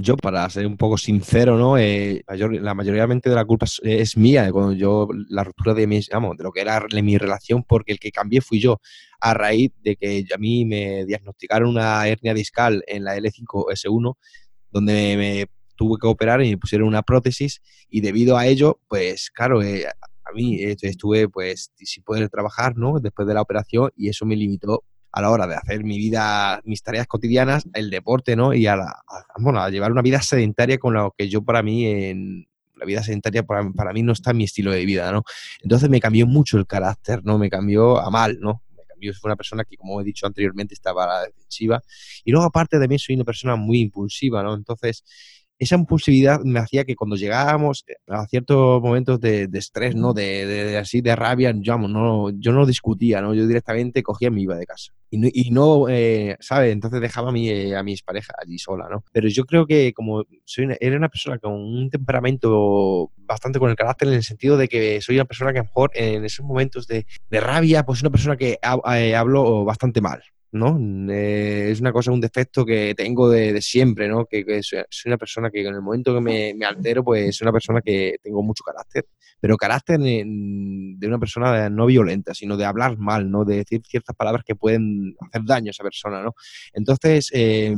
[0.00, 1.76] Yo, para ser un poco sincero, ¿no?
[1.76, 6.36] Eh, la mayoría de la culpa es, mía, cuando yo, la ruptura de, mi, vamos,
[6.36, 8.80] de lo que era mi relación, porque el que cambié fui yo,
[9.18, 14.14] a raíz de que a mí me diagnosticaron una hernia discal en la L5S1,
[14.70, 19.32] donde me tuve que operar y me pusieron una prótesis, y debido a ello, pues
[19.34, 23.00] claro, eh, a mí estuve pues sin poder trabajar, ¿no?
[23.00, 24.84] Después de la operación, y eso me limitó
[25.18, 28.54] a la hora de hacer mi vida, mis tareas cotidianas, el deporte, ¿no?
[28.54, 29.02] Y a, la,
[29.38, 33.42] bueno, llevar una vida sedentaria con lo que yo para mí, en la vida sedentaria
[33.42, 35.24] para, para, mí no está en mi estilo de vida, ¿no?
[35.60, 37.36] Entonces me cambió mucho el carácter, ¿no?
[37.36, 38.62] Me cambió a mal, ¿no?
[38.76, 41.82] Me cambió, fue una persona que, como he dicho anteriormente, estaba la defensiva.
[42.24, 44.54] Y luego, aparte de mí, soy una persona muy impulsiva, ¿no?
[44.54, 45.02] Entonces,
[45.58, 50.12] esa impulsividad me hacía que cuando llegábamos eh, a ciertos momentos de, estrés, ¿no?
[50.12, 53.34] De, así, de rabia, yo no, yo no discutía, ¿no?
[53.34, 54.92] Yo directamente cogía y me iba de casa.
[55.10, 56.72] Y no, y no eh, ¿sabes?
[56.72, 59.04] Entonces dejaba a, mi, eh, a mis parejas allí sola, ¿no?
[59.12, 63.76] Pero yo creo que como soy era una persona con un temperamento bastante con el
[63.76, 66.44] carácter en el sentido de que soy una persona que a lo mejor en esos
[66.44, 70.78] momentos de, rabia, pues una persona que hablo bastante mal, ¿no?
[71.12, 74.24] Eh, es una cosa, un defecto que tengo de, siempre, ¿no?
[74.26, 77.80] Que, soy, una persona que en el momento que me, altero, pues soy una persona
[77.82, 79.06] que tengo mucho carácter,
[79.40, 83.44] pero carácter de una persona no violenta, sino de hablar mal, ¿no?
[83.44, 86.34] De decir ciertas palabras que pueden hacer daño a esa persona, ¿no?
[86.72, 87.74] Entonces, eh,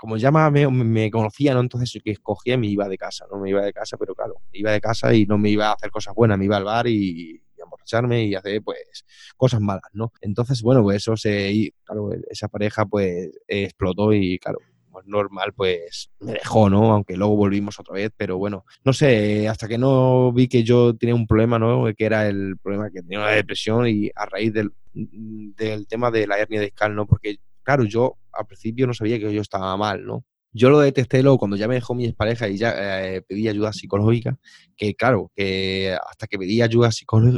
[0.00, 1.60] como ya me, me, conocía, ¿no?
[1.60, 3.38] Entonces que escogía me iba de casa, ¿no?
[3.38, 5.74] Me iba de casa, pero claro, me iba de casa y no me iba a
[5.74, 7.42] hacer cosas buenas, me iba al bar y,
[7.80, 9.04] emborracharme y hacer pues
[9.36, 10.12] cosas malas, ¿no?
[10.20, 14.58] Entonces, bueno, pues eso se, claro, esa pareja pues explotó y claro,
[14.90, 16.92] pues normal, pues me dejó, ¿no?
[16.92, 20.96] Aunque luego volvimos otra vez, pero bueno, no sé, hasta que no vi que yo
[20.96, 21.84] tenía un problema, ¿no?
[21.96, 26.26] Que era el problema que tenía una depresión y a raíz del, del tema de
[26.26, 27.06] la hernia discal, ¿no?
[27.06, 30.24] Porque, claro, yo al principio no sabía que yo estaba mal, ¿no?
[30.52, 32.74] Yo lo detesté luego cuando ya me dejó mi pareja y ya
[33.14, 34.36] eh, pedí ayuda psicológica,
[34.76, 36.90] que claro, que hasta que pedí ayuda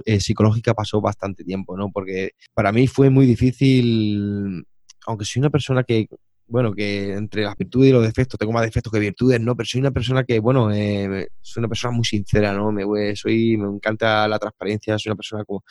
[0.06, 1.90] eh, psicológica pasó bastante tiempo, ¿no?
[1.92, 4.64] Porque para mí fue muy difícil,
[5.06, 6.06] aunque soy una persona que,
[6.46, 9.54] bueno, que entre las virtudes y los defectos, tengo más defectos que virtudes, ¿no?
[9.56, 12.72] Pero soy una persona que, bueno, eh, soy una persona muy sincera, ¿no?
[12.72, 15.64] Me, soy, me encanta la transparencia, soy una persona como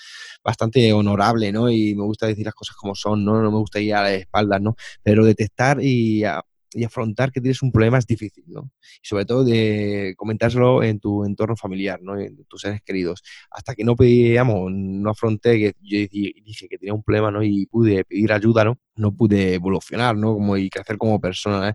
[0.44, 1.72] bastante honorable, ¿no?
[1.72, 3.42] Y me gusta decir las cosas como son, ¿no?
[3.42, 4.76] No me gusta ir a las espaldas, ¿no?
[5.04, 6.24] Pero detestar y
[6.74, 8.72] y afrontar que tienes un problema es difícil, ¿no?
[9.04, 12.20] Y sobre todo de comentárselo en tu entorno familiar, ¿no?
[12.20, 13.22] En tus seres queridos.
[13.50, 17.44] Hasta que no pedíamos, no afronté que yo dije que tenía un problema, ¿no?
[17.44, 18.80] Y pude pedir ayuda, ¿no?
[18.96, 20.34] No pude evolucionar, ¿no?
[20.34, 21.74] Como y crecer como persona, ¿eh?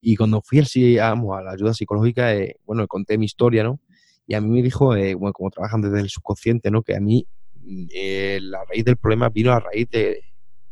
[0.00, 3.80] Y cuando fui al, a la ayuda psicológica, eh, bueno, conté mi historia, ¿no?
[4.26, 6.82] Y a mí me dijo, eh, bueno, como trabajan desde el subconsciente, ¿no?
[6.82, 7.26] Que a mí
[7.92, 10.22] eh, la raíz del problema vino a raíz de,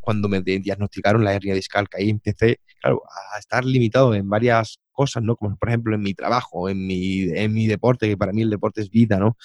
[0.06, 3.02] cuando me diagnosticaron la hernia discal, que ahí empecé, claro,
[3.34, 5.34] a estar limitado en varias cosas, ¿no?
[5.34, 8.50] Como por ejemplo en mi trabajo, en mi, en mi deporte, que para mí el
[8.50, 9.36] deporte es vida, ¿no?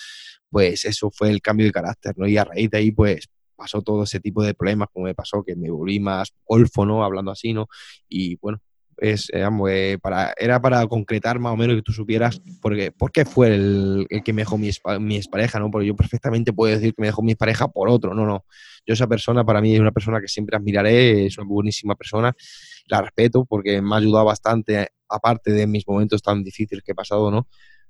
[0.52, 2.28] Pues eso fue el cambio de carácter, ¿no?
[2.28, 5.44] Y a raíz de ahí, pues pasó todo ese tipo de problemas, como me pasó,
[5.44, 7.04] que me volví más golfo, ¿no?
[7.04, 7.66] Hablando así, ¿no?
[8.08, 8.62] Y bueno,
[9.02, 13.12] es, eh, eh, para, era para concretar más o menos que tú supieras porque, por
[13.12, 15.72] qué fue el, que me dejó mi, mi expareja, ¿no?
[15.72, 18.46] Porque yo perfectamente puedo decir que me dejó mi pareja por otro, no, no.
[18.86, 22.34] Yo esa persona para mí es una persona que siempre admiraré, es una buenísima persona,
[22.86, 26.96] la respeto porque me ha ayudado bastante, aparte de mis momentos tan difíciles que he
[26.96, 27.48] pasado, ¿no?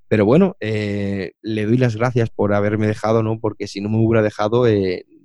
[0.08, 3.38] Pero bueno, eh, le doy las gracias por haberme dejado, ¿no?
[3.40, 4.66] Porque si no me hubiera dejado,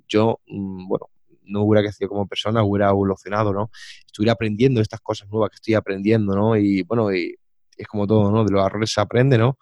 [0.09, 1.07] yo, mm, bueno,
[1.47, 3.69] no hubiera crecido como persona, hubiera evolucionado, ¿no?
[4.05, 6.55] Estuviera aprendiendo estas cosas nuevas que estoy aprendiendo, ¿no?
[6.55, 7.35] Y bueno, y
[7.77, 8.43] es como todo, ¿no?
[8.43, 9.57] De los errores se aprende, ¿no?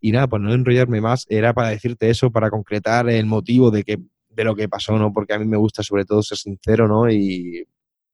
[0.00, 3.84] Y nada, pues no enrollarme más, era para decirte eso, para concretar el motivo de
[3.84, 3.98] que
[4.30, 5.12] de lo que pasó, ¿no?
[5.12, 7.10] Porque a mí me gusta sobre todo ser sincero, ¿no?
[7.10, 7.66] Y,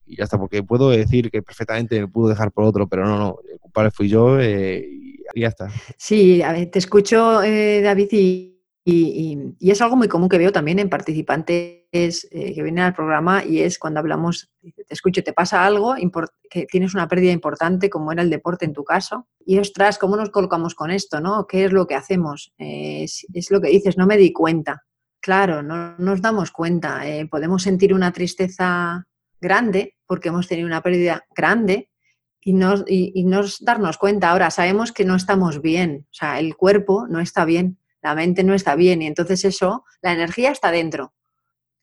[0.09, 3.38] ya está, porque puedo decir que perfectamente me pudo dejar por otro, pero no, no,
[3.53, 4.87] el culpable fui yo eh,
[5.35, 5.69] y ya está.
[5.99, 8.56] Sí, a ver, te escucho, eh, David, y
[8.88, 13.44] y, es algo muy común que veo también en participantes eh, que vienen al programa
[13.44, 15.96] y es cuando hablamos, te escucho, te pasa algo,
[16.49, 20.16] que tienes una pérdida importante como era el deporte en tu caso y ostras, ¿cómo
[20.16, 21.20] nos colocamos con esto?
[21.20, 21.49] ¿no?
[21.49, 22.55] ¿Qué es lo que hacemos?
[22.59, 24.85] es, lo que dices, no me di cuenta.
[25.20, 27.09] Claro, no nos damos cuenta.
[27.09, 29.05] Eh, podemos sentir una tristeza
[29.40, 31.90] grande porque hemos tenido una pérdida grande
[32.40, 33.27] y no, y,
[33.62, 34.31] darnos cuenta.
[34.31, 38.45] Ahora sabemos que no estamos bien, o sea, el cuerpo no está bien, la mente
[38.45, 41.12] no está bien y entonces eso, la energía está dentro.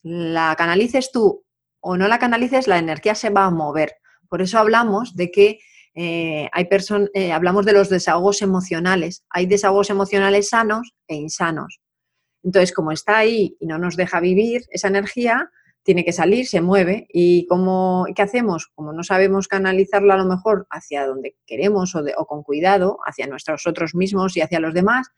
[0.04, 1.44] La canalices tú
[1.82, 3.98] o no la canalices, la energía se va a mover.
[4.30, 5.60] Por eso hablamos de que
[5.96, 9.26] eh, hay personas, eh, hablamos de los desahogos emocionales.
[9.30, 11.82] Hay desahogos emocionales sanos e insanos.
[12.42, 15.50] Entonces, como está ahí y no nos deja vivir esa energía,
[15.84, 17.06] tiene que salir, se mueve.
[17.10, 18.68] ¿Y cómo, qué hacemos?
[18.76, 23.28] Como no sabemos canalizarla a lo mejor hacia donde queremos o, o con cuidado, hacia
[23.28, 25.10] nosotros mismos y hacia los demás,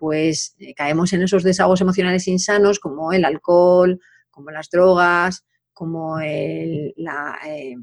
[0.00, 6.18] pues eh, caemos en esos desahogos emocionales insanos como el alcohol, como las drogas, como
[6.18, 7.76] el, la, eh,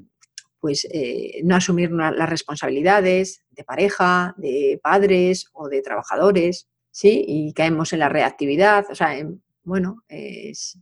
[0.60, 7.24] pues, eh, no asumir las responsabilidades de pareja, de padres o de trabajadores, ¿sí?
[7.28, 8.86] Y caemos en la reactividad.
[8.90, 9.16] O sea,
[9.64, 10.80] bueno, es,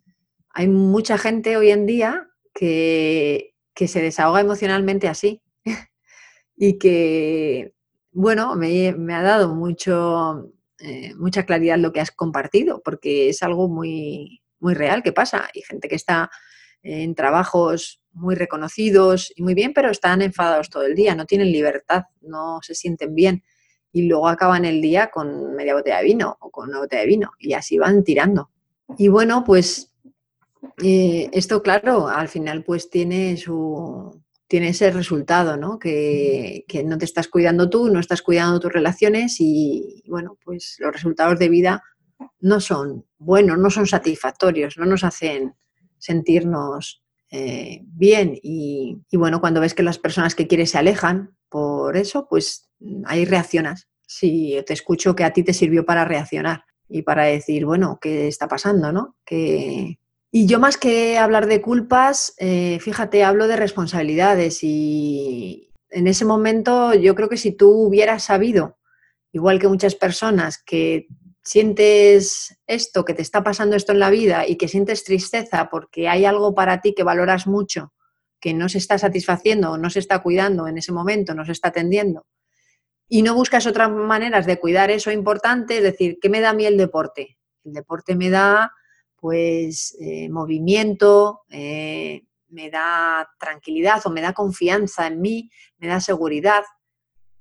[0.51, 5.41] hay mucha gente hoy en día que, se desahoga emocionalmente así
[6.55, 7.73] y que,
[8.13, 13.67] bueno, me, ha dado mucho, eh, mucha claridad lo que has compartido, porque es algo
[13.67, 15.47] muy, muy real que pasa.
[15.53, 16.29] Hay gente que está
[16.83, 21.51] en trabajos muy reconocidos y muy bien, pero están enfadados todo el día, no tienen
[21.51, 23.43] libertad, no se sienten bien
[23.91, 27.07] y luego acaban el día con media botella de vino o con una botella de
[27.07, 28.51] vino y así van tirando.
[28.97, 29.93] Y bueno, pues
[30.83, 34.21] eh, esto, claro, al final pues tiene su
[34.55, 35.77] tiene ese resultado, ¿no?
[35.79, 40.93] Que, no te estás cuidando tú, no estás cuidando tus relaciones y, bueno, pues los
[40.93, 41.83] resultados de vida
[42.39, 45.55] no son buenos, no son satisfactorios, no nos hacen
[45.97, 51.35] sentirnos eh, bien y, y, bueno, cuando ves que las personas que quieres se alejan
[51.49, 52.69] por eso, pues
[53.07, 53.89] ahí reaccionas.
[54.07, 58.29] Si te escucho que a ti te sirvió para reaccionar y para decir, bueno, ¿qué
[58.29, 58.93] está pasando?
[58.93, 59.17] ¿no?
[59.25, 59.99] Que,
[60.37, 66.25] y yo más que hablar de culpas, eh, fíjate, hablo de responsabilidades y en ese
[66.25, 68.77] momento yo creo que si tú hubieras sabido,
[69.31, 71.07] igual que muchas personas, que
[71.41, 76.09] sientes esto, que te está pasando esto en la vida y que sientes tristeza porque
[76.09, 77.93] hay algo para ti que valoras mucho,
[78.41, 81.69] que no se está satisfaciendo no se está cuidando en ese momento, no se está
[81.69, 82.27] atendiendo,
[83.07, 86.53] y no buscas otras maneras de cuidar eso importante, es decir, ¿qué me da a
[86.53, 87.37] mí el deporte?
[87.63, 88.73] El deporte me da
[89.25, 95.99] pues eh, movimiento, eh, me da tranquilidad o me da confianza en mí, me da
[95.99, 96.61] seguridad.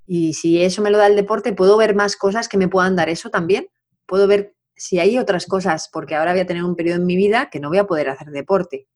[0.07, 2.95] Y si eso me lo da el deporte, puedo ver más cosas que me puedan
[2.95, 3.67] dar eso también.
[4.07, 7.15] Puedo ver si hay otras cosas, porque ahora voy a tener un periodo en mi
[7.15, 8.87] vida que no voy a poder hacer deporte.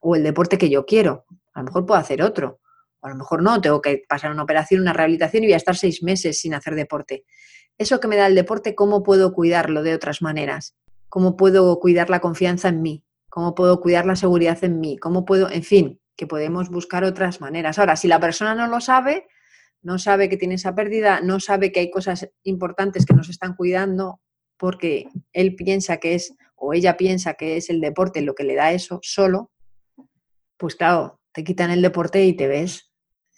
[0.00, 1.26] O el deporte que yo quiero.
[1.52, 2.60] A lo mejor puedo hacer otro.
[3.00, 5.58] O a lo mejor no, tengo que pasar una operación, una rehabilitación y voy a
[5.58, 7.26] estar seis meses sin hacer deporte.
[7.76, 10.74] Eso que me da el deporte, ¿cómo puedo cuidarlo de otras maneras?
[11.08, 15.24] Cómo puedo cuidar la confianza en mí, cómo puedo cuidar la seguridad en mí, cómo
[15.24, 17.78] puedo, en fin, que podemos buscar otras maneras.
[17.78, 19.26] Ahora, si la persona no lo sabe,
[19.82, 23.54] no sabe que tiene esa pérdida, no sabe que hay cosas importantes que nos están
[23.54, 24.20] cuidando
[24.56, 28.54] porque él piensa que es o ella piensa que es el deporte lo que le
[28.54, 29.50] da eso solo,
[30.56, 32.90] pues claro, te quitan el deporte y te ves,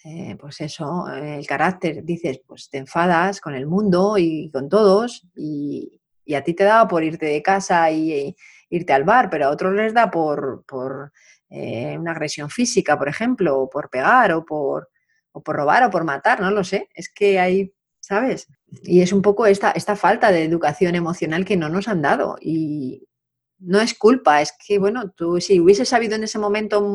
[0.04, 5.26] eh, pues eso, el carácter, dices, pues te enfadas con el mundo y con todos
[5.34, 5.97] y,
[6.28, 8.36] y a ti te daba por irte de casa y,
[8.68, 11.10] irte al bar, pero a otros les da por, por
[11.48, 14.90] eh, una agresión física, por ejemplo, o por pegar, o por,
[15.32, 16.90] o por robar, o por matar, no lo sé.
[16.92, 18.46] Es que hay, ¿sabes?
[18.82, 22.36] Y es un poco esta, esta falta de educación emocional que no nos han dado.
[22.42, 23.08] Y
[23.58, 26.86] no es culpa, es que, bueno, tú si hubieses sabido en ese momento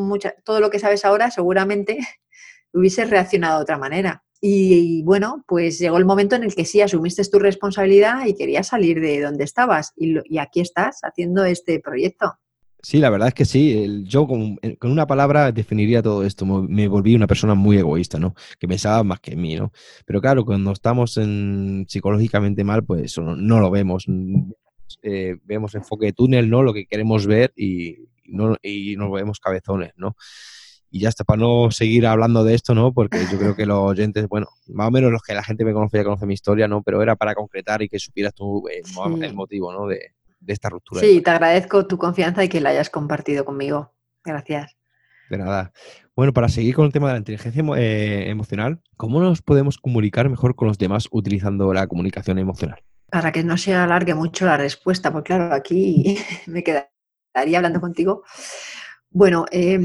[0.43, 1.97] todo lo que sabes ahora, seguramente
[2.71, 4.23] hubieses reaccionado de otra manera.
[4.45, 8.67] Y, bueno, pues llegó el momento en el que sí asumiste tu responsabilidad y querías
[8.67, 9.93] salir de donde estabas.
[9.95, 12.33] Y, y aquí estás haciendo este proyecto.
[12.81, 14.03] Sí, la verdad es que sí.
[14.03, 16.45] yo con, con, una palabra definiría todo esto.
[16.45, 18.35] Me volví una persona muy egoísta, ¿no?
[18.59, 19.71] Que pensaba más que en mí, ¿no?
[20.05, 24.07] Pero claro, cuando estamos en, psicológicamente mal, pues eso no, lo vemos.
[25.03, 26.63] Eh, vemos enfoque de túnel, ¿no?
[26.63, 30.17] Lo que queremos ver y, no, y nos vemos cabezones, ¿no?
[30.95, 32.93] Y ya está, para no seguir hablando de esto, ¿no?
[32.93, 35.73] Porque yo creo que los oyentes, bueno, más o menos los que la gente me
[35.73, 36.83] conoce ya conoce mi historia, ¿no?
[36.83, 38.83] Pero era para concretar y que supieras tú eh,
[39.23, 39.87] el motivo, ¿no?
[39.87, 40.13] De,
[40.45, 41.01] esta ruptura.
[41.01, 43.91] Sí, te agradezco tu confianza y que la hayas compartido conmigo.
[44.23, 44.77] Gracias.
[45.31, 45.73] De nada.
[46.15, 50.29] Bueno, para seguir con el tema de la inteligencia eh, emocional, ¿cómo nos podemos comunicar
[50.29, 52.83] mejor con los demás utilizando la comunicación emocional?
[53.09, 58.23] Para que no se alargue mucho la respuesta, porque claro, aquí me quedaría hablando contigo.
[59.09, 59.79] Bueno, eh,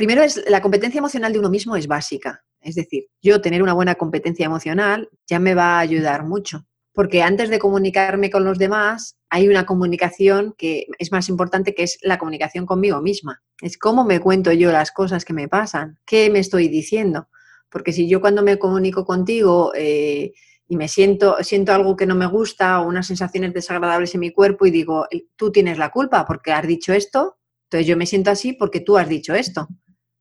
[0.00, 2.42] Primero es la competencia emocional de uno mismo es básica.
[2.62, 6.66] Es decir, yo tener una buena competencia emocional ya me va a ayudar mucho.
[6.94, 11.82] Porque antes de comunicarme con los demás, hay una comunicación que es más importante, que
[11.82, 13.42] es la comunicación conmigo misma.
[13.60, 17.28] Es cómo me cuento yo las cosas que me pasan, qué me estoy diciendo.
[17.68, 20.32] Porque si yo cuando me comunico contigo eh,
[20.66, 24.32] y me siento, siento algo que no me gusta o unas sensaciones desagradables en mi
[24.32, 28.30] cuerpo y digo, tú tienes la culpa porque has dicho esto, entonces yo me siento
[28.30, 29.68] así porque tú has dicho esto.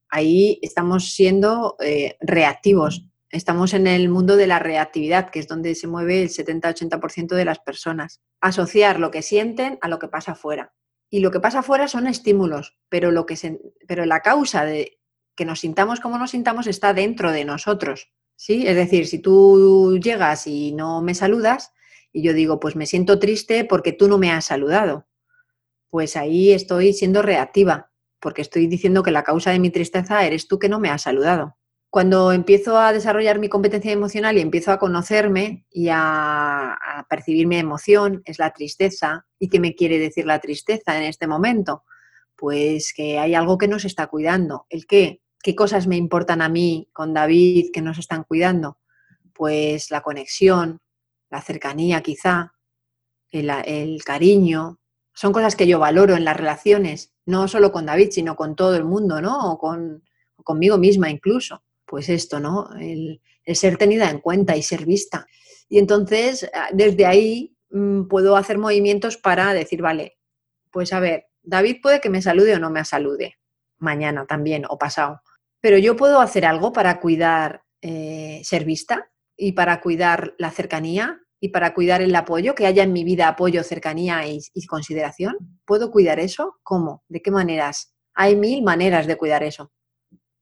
[0.09, 5.75] Ahí estamos siendo eh, reactivos, estamos en el mundo de la reactividad, que es donde
[5.75, 8.21] se mueve el 70-80% de las personas.
[8.41, 10.73] Asociar lo que sienten a lo que pasa afuera.
[11.09, 13.35] Y lo que pasa afuera son estímulos, pero, lo que
[13.87, 14.99] pero la causa de
[15.35, 18.11] que nos sintamos como nos sintamos está dentro de nosotros.
[18.35, 18.67] ¿sí?
[18.67, 21.71] Es decir, si tú llegas y no me saludas
[22.11, 25.09] y yo digo, pues me siento triste porque tú no me has saludado
[25.89, 30.47] pues ahí estoy siendo reactiva, porque estoy diciendo que la causa de mi tristeza eres
[30.47, 31.55] tú que no me has saludado.
[31.89, 36.77] Cuando empiezo a desarrollar mi competencia emocional y empiezo a conocerme y a,
[37.09, 39.25] percibir mi emoción, es la tristeza.
[39.39, 41.83] ¿Y qué me quiere decir la tristeza en este momento?
[42.35, 44.67] Pues que hay algo que nos está cuidando.
[44.69, 45.23] ¿El qué?
[45.41, 48.77] ¿Qué cosas me importan a mí con David que nos están cuidando?
[49.33, 50.79] Pues la conexión,
[51.31, 52.53] la cercanía quizá,
[53.31, 54.79] el cariño,
[55.19, 58.75] son cosas que yo valoro en las relaciones, no solo con David, sino con todo
[58.75, 59.57] el mundo, ¿no?
[59.59, 60.03] Con,
[60.43, 61.63] conmigo misma incluso.
[61.85, 62.69] Pues esto, ¿no?
[62.79, 65.25] El, ser tenida en cuenta y ser vista.
[65.69, 70.17] Y entonces, ah, desde ahí mm, puedo hacer movimientos para decir, vale,
[70.71, 73.35] pues a ver, David puede que me salude o no me salude,
[73.77, 75.21] mañana también o pasado,
[75.61, 81.21] pero yo puedo hacer algo para cuidar eh, ser vista y para cuidar la cercanía
[81.39, 85.37] y para cuidar el apoyo, que haya en mi vida apoyo, cercanía y, consideración?
[85.65, 86.59] ¿Puedo cuidar eso?
[86.63, 87.03] ¿Cómo?
[87.07, 87.93] ¿De qué maneras?
[88.13, 89.71] Hay mil maneras de cuidar eso.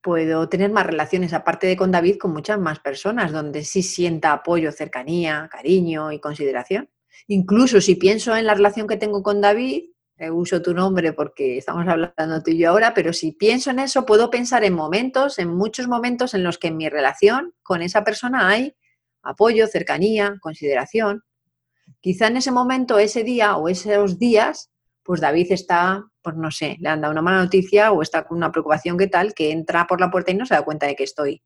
[0.02, 4.32] Puedo tener más relaciones, aparte de con David, con muchas más personas, donde sí sienta
[4.32, 6.90] apoyo, cercanía, cariño y consideración.
[7.28, 11.60] Incluso si pienso en la relación que tengo con David, eh, uso tu nombre porque
[11.60, 15.38] estamos hablando tú y yo ahora, pero si pienso en eso, puedo pensar en momentos,
[15.38, 18.76] en muchos momentos en los que en mi relación con esa persona hay
[19.28, 21.24] apoyo, cercanía, consideración.
[22.02, 24.72] Quizá en ese momento, ese día o esos días,
[25.04, 28.38] pues David está, pues no sé, le han dado una mala noticia o está con
[28.38, 30.96] una preocupación que tal, que entra por la puerta y no se da cuenta de
[30.96, 31.42] que estoy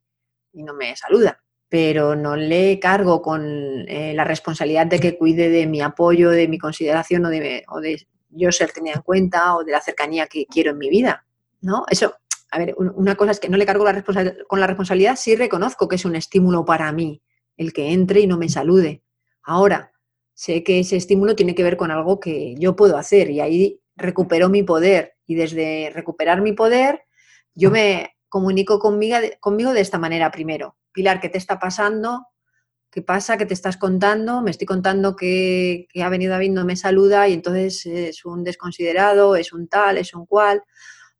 [0.51, 1.41] y no me saluda.
[1.69, 6.47] Pero no le cargo con eh, la responsabilidad de que cuide de mi apoyo, de
[6.47, 10.27] mi consideración o de, o de yo ser tenida en cuenta o de la cercanía
[10.27, 11.25] que quiero en mi vida.
[11.61, 11.85] ¿no?
[11.89, 12.15] Eso,
[12.49, 14.03] a ver, una cosa es que no le cargo la
[14.47, 17.21] con la responsabilidad, sí reconozco que es un estímulo para mí,
[17.57, 19.03] el que entre y no me salude.
[19.43, 19.91] Ahora,
[20.33, 23.81] sé que ese estímulo tiene que ver con algo que yo puedo hacer y ahí
[23.95, 27.03] recupero mi poder y desde recuperar mi poder
[27.53, 30.77] yo me comunico conmigo, de esta manera primero.
[30.93, 32.27] Pilar, ¿qué te está pasando?
[32.89, 33.37] ¿Qué pasa?
[33.37, 34.41] ¿Qué te estás contando?
[34.41, 38.43] Me estoy contando que, que ha venido David, no me saluda y entonces es un
[38.43, 40.63] desconsiderado, es un tal, es un cual.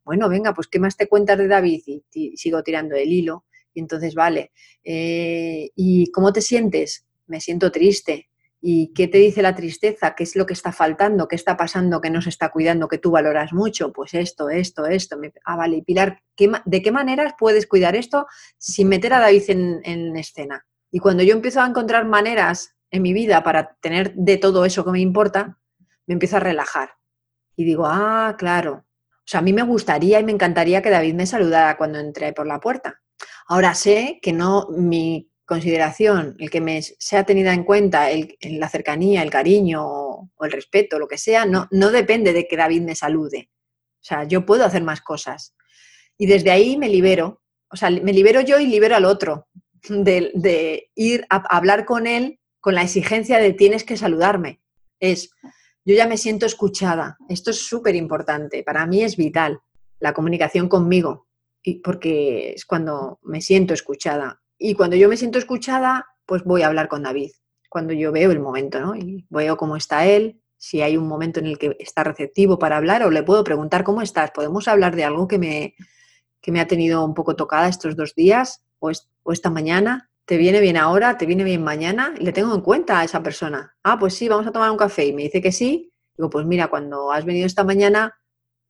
[0.04, 1.82] Bueno, venga, pues ¿qué más te cuentas de David?
[1.86, 3.44] y sigo tirando el hilo.
[3.74, 4.52] Y entonces, vale,
[4.84, 7.06] eh, ¿y cómo te sientes?
[7.26, 8.28] Me siento triste.
[8.60, 10.14] ¿Y qué te dice la tristeza?
[10.14, 11.26] ¿Qué es lo que está faltando?
[11.26, 13.92] ¿Qué está pasando que no se está cuidando, que tú valoras mucho?
[13.92, 15.18] Pues esto, esto, esto.
[15.44, 16.22] Ah, vale, y Pilar,
[16.64, 18.26] ¿de qué maneras puedes cuidar esto
[18.58, 20.64] sin meter a David en, en escena?
[20.92, 24.84] Y cuando yo empiezo a encontrar maneras en mi vida para tener de todo eso
[24.84, 25.58] que me importa,
[26.06, 26.90] me empiezo a relajar.
[27.56, 28.84] Y digo, ah, claro.
[29.10, 32.32] O sea, a mí me gustaría y me encantaría que David me saludara cuando entré
[32.32, 33.01] por la puerta.
[33.46, 38.08] Ahora sé que no mi consideración, el que me sea tenida en cuenta,
[38.40, 42.56] la cercanía, el cariño o, el respeto, lo que sea, no, no depende de que
[42.56, 43.50] David me salude.
[44.00, 45.54] O sea, yo puedo hacer más cosas.
[46.16, 47.42] Y desde ahí me libero.
[47.70, 49.48] O sea, me libero yo y libero al otro
[49.88, 54.60] de, de ir a hablar con él con la exigencia de tienes que saludarme.
[55.00, 55.30] Es,
[55.84, 57.18] yo ya me siento escuchada.
[57.28, 58.62] Esto es súper importante.
[58.62, 59.60] Para mí es vital.
[59.98, 61.26] La comunicación conmigo
[61.82, 64.42] porque es cuando me siento escuchada.
[64.58, 67.32] Y cuando yo me siento escuchada, pues voy a hablar con David,
[67.68, 68.94] cuando yo veo el momento, ¿no?
[68.94, 72.76] Y veo cómo está él, si hay un momento en el que está receptivo para
[72.76, 75.74] hablar o le puedo preguntar cómo estás, podemos hablar de algo que me,
[76.40, 78.92] que me ha tenido un poco tocada estos dos días o,
[79.24, 80.10] o esta mañana.
[80.24, 81.18] ¿Te viene bien ahora?
[81.18, 82.14] ¿Te viene bien mañana?
[82.16, 83.74] Y le tengo en cuenta a esa persona.
[83.82, 85.04] Ah, pues sí, vamos a tomar un café.
[85.04, 85.92] Y me dice que sí.
[86.16, 88.16] Digo, pues mira, cuando has venido esta mañana,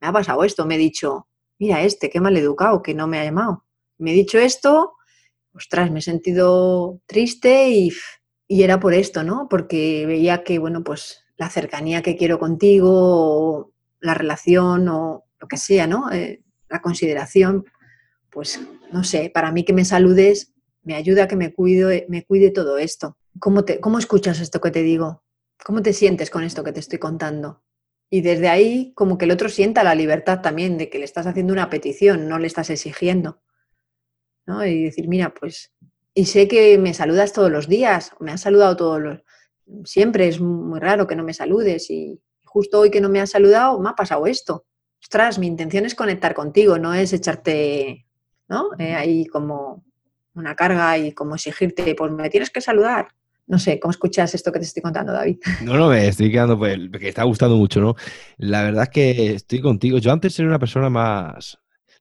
[0.01, 0.65] me ha pasado esto.
[0.65, 1.29] Me he dicho,
[1.63, 3.65] mira este, qué mal educado, que no me ha llamado.
[3.97, 4.95] Me he dicho esto,
[5.55, 7.93] ostras, me he sentido triste y,
[8.49, 9.47] era por esto, ¿no?
[9.49, 15.57] Porque veía que, bueno, pues la cercanía que quiero contigo, la relación o lo que
[15.57, 16.11] sea, ¿no?
[16.11, 17.65] Eh, la consideración,
[18.29, 18.61] pues
[18.91, 20.53] no sé, para mí que me saludes
[20.83, 23.17] me ayuda a que me, cuide, me cuide todo esto.
[23.39, 25.23] ¿cómo, te, ¿cómo escuchas esto que te digo?
[25.65, 27.63] ¿Cómo te sientes con esto que te estoy contando?
[28.15, 31.27] Y desde ahí, como que el otro sienta la libertad también de que le estás
[31.27, 33.41] haciendo una petición, no le estás exigiendo.
[34.45, 34.67] ¿no?
[34.67, 35.73] Y decir, mira, pues,
[36.13, 39.23] y sé que me saludas todos los días, me has saludado todos los...
[39.85, 43.31] Siempre es muy raro que no me saludes y justo hoy que no me has
[43.31, 44.67] saludado me ha pasado esto.
[45.01, 48.07] Ostras, mi intención es conectar contigo, no es echarte,
[48.47, 48.73] ¿no?
[48.79, 49.87] Eh, ahí como
[50.35, 53.09] una carga y como exigirte, pues me tienes que saludar.
[53.47, 55.39] No sé, ¿cómo escuchas esto que te estoy contando, David?
[55.65, 57.97] No, no, me estoy quedando, pues, que está gustando mucho, ¿no?
[58.39, 59.99] La verdad es que estoy contigo.
[59.99, 61.59] Yo antes era una persona más,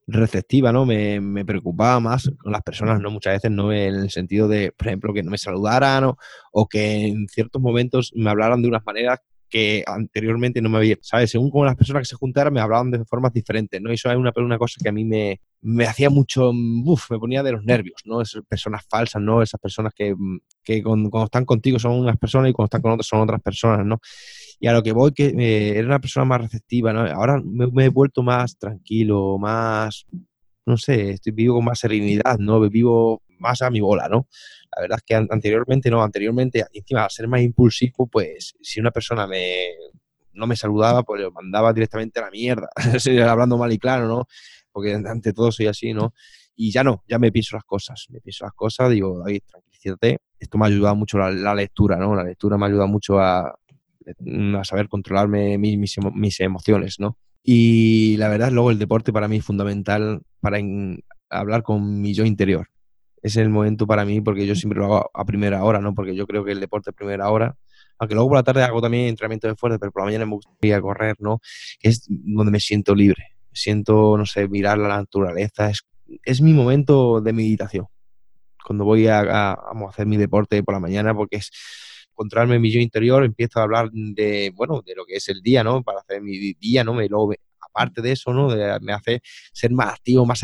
[0.07, 0.85] receptiva, ¿no?
[0.85, 3.11] Me, me, preocupaba más con las personas, ¿no?
[3.11, 3.71] Muchas veces, ¿no?
[3.71, 6.17] En el sentido de, por ejemplo, que no me saludaran o,
[6.51, 9.19] o que en ciertos momentos me hablaran de unas maneras
[9.51, 11.29] que anteriormente no me había, ¿sabes?
[11.29, 13.91] Según como las personas que se juntaran me hablaban de formas diferentes, ¿no?
[13.91, 17.19] Y eso es una, una cosa que a mí me, me hacía mucho, uff, me
[17.19, 18.21] ponía de los nervios, ¿no?
[18.21, 19.43] Esas personas falsas, ¿no?
[19.43, 20.15] Esas personas que,
[20.63, 23.85] que cuando están contigo son unas personas y cuando están con otras son otras personas,
[23.85, 23.99] ¿no?
[24.61, 27.01] Y a lo que voy, que eh, era una persona más receptiva, ¿no?
[27.01, 30.05] Ahora me, he vuelto más tranquilo, más,
[30.65, 32.61] no sé, estoy vivo con más serenidad, ¿no?
[32.69, 34.27] Vivo más a mi bola, ¿no?
[34.75, 38.91] La verdad es que anteriormente, no, anteriormente, encima, al ser más impulsivo, pues si una
[38.91, 39.65] persona me,
[40.33, 42.69] no me saludaba, pues lo mandaba directamente a la mierda,
[43.29, 44.27] hablando mal y claro, ¿no?
[44.71, 46.13] Porque ante todo soy así, ¿no?
[46.55, 50.19] Y ya no, ya me pienso las cosas, me pienso las cosas, digo, David, tranquilízate.
[50.39, 52.15] Esto me ha ayudado mucho la, la lectura, ¿no?
[52.15, 53.53] La lectura me ha ayudado mucho a,
[54.19, 55.77] Mm, a saber controlarme mis,
[56.13, 57.17] mis, emociones, ¿no?
[57.43, 60.59] Y la verdad, luego el deporte para mí es fundamental para
[61.29, 62.67] hablar con mi yo interior.
[63.21, 65.93] Es el momento para mí porque yo siempre lo hago a primera hora, ¿no?
[65.93, 67.55] Porque yo creo que el deporte a primera hora,
[67.99, 70.33] aunque luego por la tarde hago también entrenamiento de fuerza, pero por la mañana me
[70.33, 71.39] gustaría correr, ¿no?
[71.81, 73.27] Es donde me siento libre.
[73.53, 75.69] Siento, no sé, mirar la naturaleza.
[75.69, 75.81] Es,
[76.23, 77.85] es mi momento de meditación.
[78.65, 81.51] Cuando voy a, a, a hacer mi deporte por la mañana, porque es
[82.11, 85.63] encontrarme mi yo interior, empiezo a hablar de, bueno, de lo que es el día,
[85.63, 85.83] ¿no?
[85.83, 86.93] Para hacer mi día, ¿no?
[86.93, 87.33] Me, luego,
[87.73, 88.49] aparte de eso, ¿no?
[88.81, 89.21] me hace
[89.53, 90.39] ser más activo, más,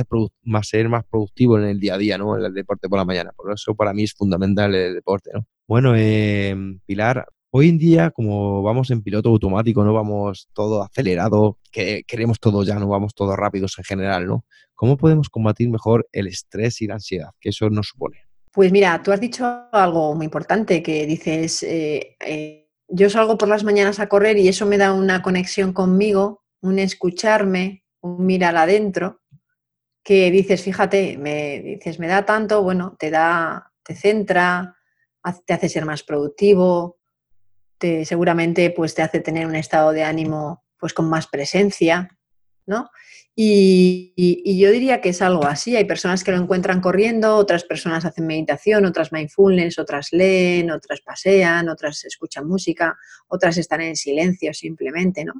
[0.68, 2.38] ser más productivo en el día a día, ¿no?
[2.38, 3.32] En el deporte por la mañana.
[3.36, 5.46] Por eso para mí es fundamental el deporte, ¿no?
[5.68, 6.56] Bueno, eh,
[6.86, 12.40] Pilar, hoy en día, como vamos en piloto automático, no vamos todo acelerado, que queremos
[12.40, 14.46] todo ya, no vamos todos rápidos en general, ¿no?
[14.76, 18.18] ¿Cómo podemos combatir mejor el estrés y la ansiedad que eso nos supone?
[18.52, 23.50] Pues mira, tú has dicho algo muy importante que dices, eh, eh, yo salgo por
[23.50, 28.56] las mañanas a correr y eso me da una conexión conmigo, un escucharme, un mirar
[28.58, 29.22] adentro,
[30.04, 34.78] que dices, fíjate, me dices, me da tanto, bueno, te da, te centra,
[35.46, 36.98] te hace ser más productivo,
[37.78, 42.18] te, seguramente pues te hace tener un estado de ánimo pues con más presencia,
[42.66, 42.90] ¿no?
[43.40, 45.76] Y, yo diría que es algo así.
[45.76, 51.02] Hay personas que lo encuentran corriendo, otras personas hacen meditación, otras mindfulness, otras leen, otras
[51.02, 52.98] pasean, otras escuchan música,
[53.28, 55.34] otras están en silencio simplemente, ¿no?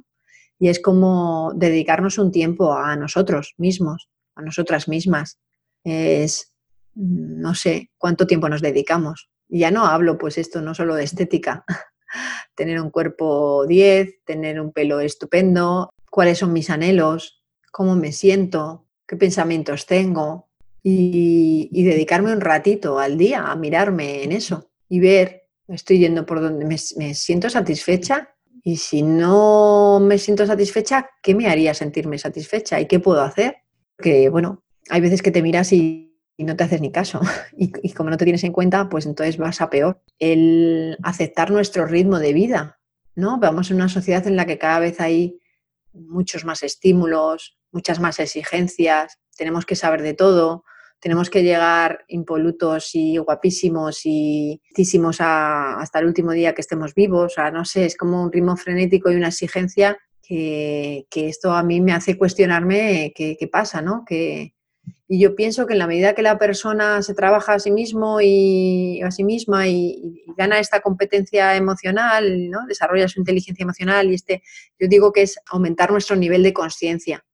[0.58, 5.38] Y es como dedicarnos un tiempo a nosotros mismos, a nosotras mismas.
[5.84, 6.52] Es,
[6.94, 9.30] no sé, cuánto tiempo nos dedicamos.
[9.48, 11.64] ya no hablo, pues esto no solo de estética,
[12.54, 18.86] tener un cuerpo 10, tener un pelo estupendo, cuáles son mis anhelos, cómo me siento,
[19.06, 20.48] qué pensamientos tengo
[20.82, 26.40] y, dedicarme un ratito al día a mirarme en eso y ver, estoy yendo por
[26.40, 32.80] donde me, siento satisfecha y si no me siento satisfecha, ¿qué me haría sentirme satisfecha
[32.80, 33.58] y qué puedo hacer?
[33.98, 36.04] Que bueno, hay veces que te miras y,
[36.38, 37.20] no te haces ni caso.
[37.56, 40.00] Y, y, como no te tienes en cuenta, pues entonces vas a peor.
[40.18, 42.78] El aceptar nuestro ritmo de vida,
[43.16, 43.38] ¿no?
[43.40, 45.40] Vamos en una sociedad en la que cada vez hay
[45.92, 50.64] muchos más estímulos, muchas más exigencias, tenemos que saber de todo,
[51.00, 54.60] tenemos que llegar impolutos y guapísimos y
[55.18, 57.32] hasta el último día que estemos vivos.
[57.32, 61.62] O sea, no sé, es como un ritmo frenético y una exigencia que, esto a
[61.62, 64.04] mí me hace cuestionarme qué, pasa, ¿no?
[64.06, 64.54] Que,
[65.06, 68.20] y yo pienso que en la medida que la persona se trabaja a sí mismo
[68.20, 72.66] y a sí misma y, y, gana esta competencia emocional, ¿no?
[72.66, 74.42] desarrolla su inteligencia emocional y este,
[74.78, 77.24] yo digo que es aumentar nuestro nivel de conciencia.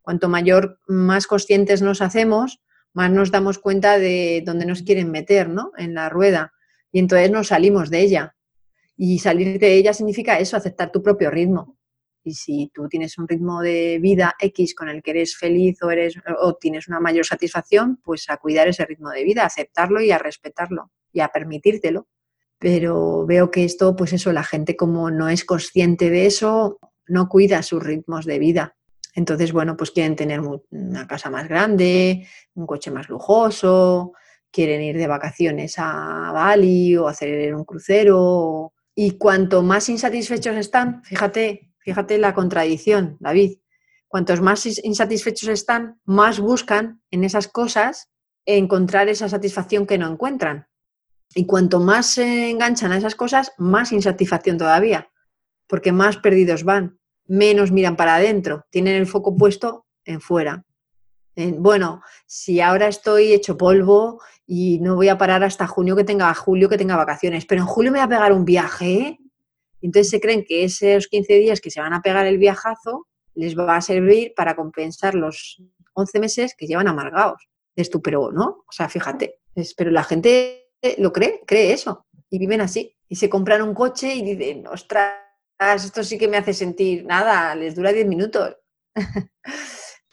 [0.00, 2.62] Cuanto mayor, más conscientes nos hacemos,
[2.92, 5.72] más nos damos cuenta de dónde nos quieren meter, ¿no?
[5.76, 6.52] En la rueda.
[6.90, 8.36] Y entonces nos salimos de ella.
[8.96, 11.78] Y salir de ella significa eso, aceptar tu propio ritmo.
[12.24, 15.90] Y si tú tienes un ritmo de vida X con el que eres feliz o,
[15.90, 20.00] eres, o tienes una mayor satisfacción, pues a cuidar ese ritmo de vida, a aceptarlo
[20.02, 22.08] y a respetarlo y a permitírtelo.
[22.58, 27.28] Pero veo que esto, pues eso, la gente como no es consciente de eso, no
[27.28, 28.76] cuida sus ritmos de vida.
[29.18, 30.40] Entonces, bueno, pues quieren tener
[30.70, 34.12] una casa más grande, un coche más lujoso,
[34.52, 38.74] quieren ir de vacaciones a Bali o hacer un crucero.
[38.94, 43.58] Y cuanto más insatisfechos están, fíjate, fíjate la contradicción, David,
[44.06, 48.12] cuantos más insatisfechos están, más buscan en esas cosas
[48.46, 50.68] encontrar esa satisfacción que no encuentran.
[51.34, 55.10] Y cuanto más se enganchan a esas cosas, más insatisfacción todavía,
[55.66, 56.97] porque más perdidos van,
[57.28, 60.64] menos miran para adentro, tienen el foco puesto en fuera.
[61.36, 66.34] bueno, si ahora estoy hecho polvo y no voy a parar hasta junio que tenga
[66.34, 69.18] julio que tenga vacaciones, pero en julio me voy a pegar un viaje, ¿eh?
[69.80, 73.56] entonces se creen que esos 15 días que se van a pegar el viajazo les
[73.56, 75.62] va a servir para compensar los
[75.92, 77.48] 11 meses que llevan amargados.
[77.76, 79.38] Es tú, pero no, o sea, fíjate,
[79.76, 84.14] pero la gente lo cree, cree eso, y viven así, y se compran un coche
[84.14, 85.27] y dicen, ostras,
[85.58, 88.56] esto sí que me hace sentir nada, les dura 10 minutos.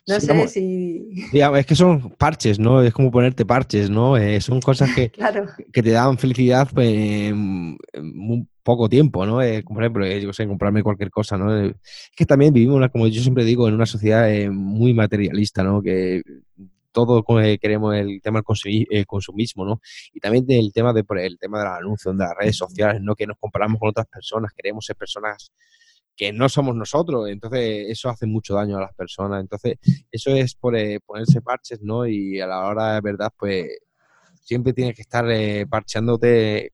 [0.07, 1.07] no sé si...
[1.33, 2.81] es que son parches, ¿no?
[2.81, 4.17] Es como ponerte parches, ¿no?
[4.17, 5.11] Eh, son cosas que,
[5.71, 9.41] que te dan felicidad pues, en, muy poco tiempo, ¿no?
[9.41, 11.55] Eh, por ejemplo, eh, yo sé, comprarme cualquier cosa, ¿no?
[11.55, 11.75] Es
[12.15, 15.81] que también vivimos, como yo siempre digo, en una sociedad muy materialista, ¿no?
[15.81, 16.21] Que
[16.95, 17.25] todo
[17.61, 19.81] queremos el tema del consumismo, ¿no?
[20.13, 23.15] Y también el tema de el tema de los anuncios, de las redes sociales, ¿no?
[23.15, 25.51] Que nos comparamos con otras personas, queremos ser personas
[26.15, 29.77] que no somos nosotros, entonces eso hace mucho daño a las personas, entonces
[30.09, 32.07] eso es por eh, ponerse parches, ¿no?
[32.07, 33.67] Y a la hora de verdad, pues
[34.45, 35.65] siempre tienes que estar eh,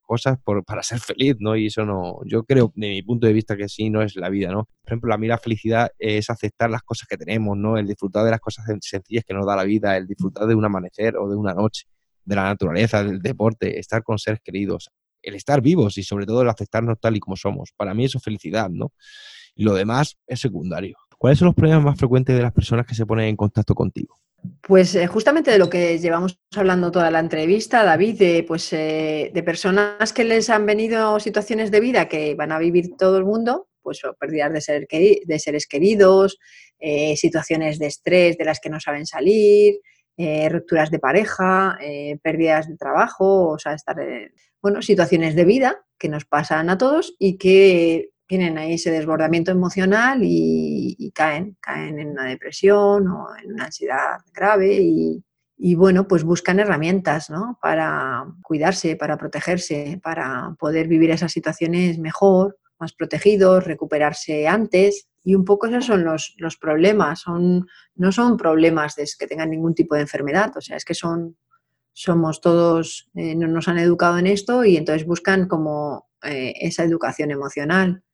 [0.02, 1.56] cosas por, para ser feliz, ¿no?
[1.56, 4.30] Y eso no, yo creo, de mi punto de vista, que sí, no es la
[4.30, 4.66] vida, ¿no?
[4.66, 7.78] Por ejemplo, a mí la felicidad es aceptar las cosas que tenemos, ¿no?
[7.78, 10.66] El disfrutar de las cosas sencillas que nos da la vida, el disfrutar de un
[10.66, 11.86] amanecer o de una noche,
[12.26, 14.92] de la naturaleza, del deporte, estar con seres queridos,
[15.22, 17.72] el estar vivos y sobre todo el aceptarnos tal y como somos.
[17.78, 18.92] Para mí eso es felicidad, ¿no?
[19.56, 20.98] Y lo demás es secundario.
[21.18, 24.20] ¿Cuáles son los problemas más frecuentes de las personas que se ponen en contacto contigo?
[24.62, 29.32] Pues eh, justamente de lo que llevamos hablando toda la entrevista, David, de, pues, eh,
[29.34, 33.26] de personas que les han venido situaciones de vida que van a vivir todo el
[33.26, 36.38] mundo, pues pérdidas de, ser, de seres queridos,
[36.80, 39.80] eh, situaciones de estrés de las que no saben salir,
[40.52, 41.80] rupturas de pareja,
[42.22, 43.96] pérdidas de trabajo, o sea, estar,
[44.62, 49.52] bueno, situaciones de vida que nos pasan a todos y que tienen ahí ese desbordamiento
[49.52, 54.80] emocional y, caen, caen en una depresión o en una ansiedad grave
[55.58, 57.60] y, bueno, pues buscan herramientas ¿no?
[57.62, 65.10] para cuidarse, para protegerse, para poder vivir esas situaciones mejor, más protegidos, recuperarse antes.
[65.26, 69.50] Y un poco esos son los, los problemas, son, no son problemas de que tengan
[69.50, 71.36] ningún tipo de enfermedad, o sea, es que son,
[71.92, 76.86] somos todos, eh, no nos han educado en esto y entonces buscan como eh, esa
[76.86, 78.06] educación emocional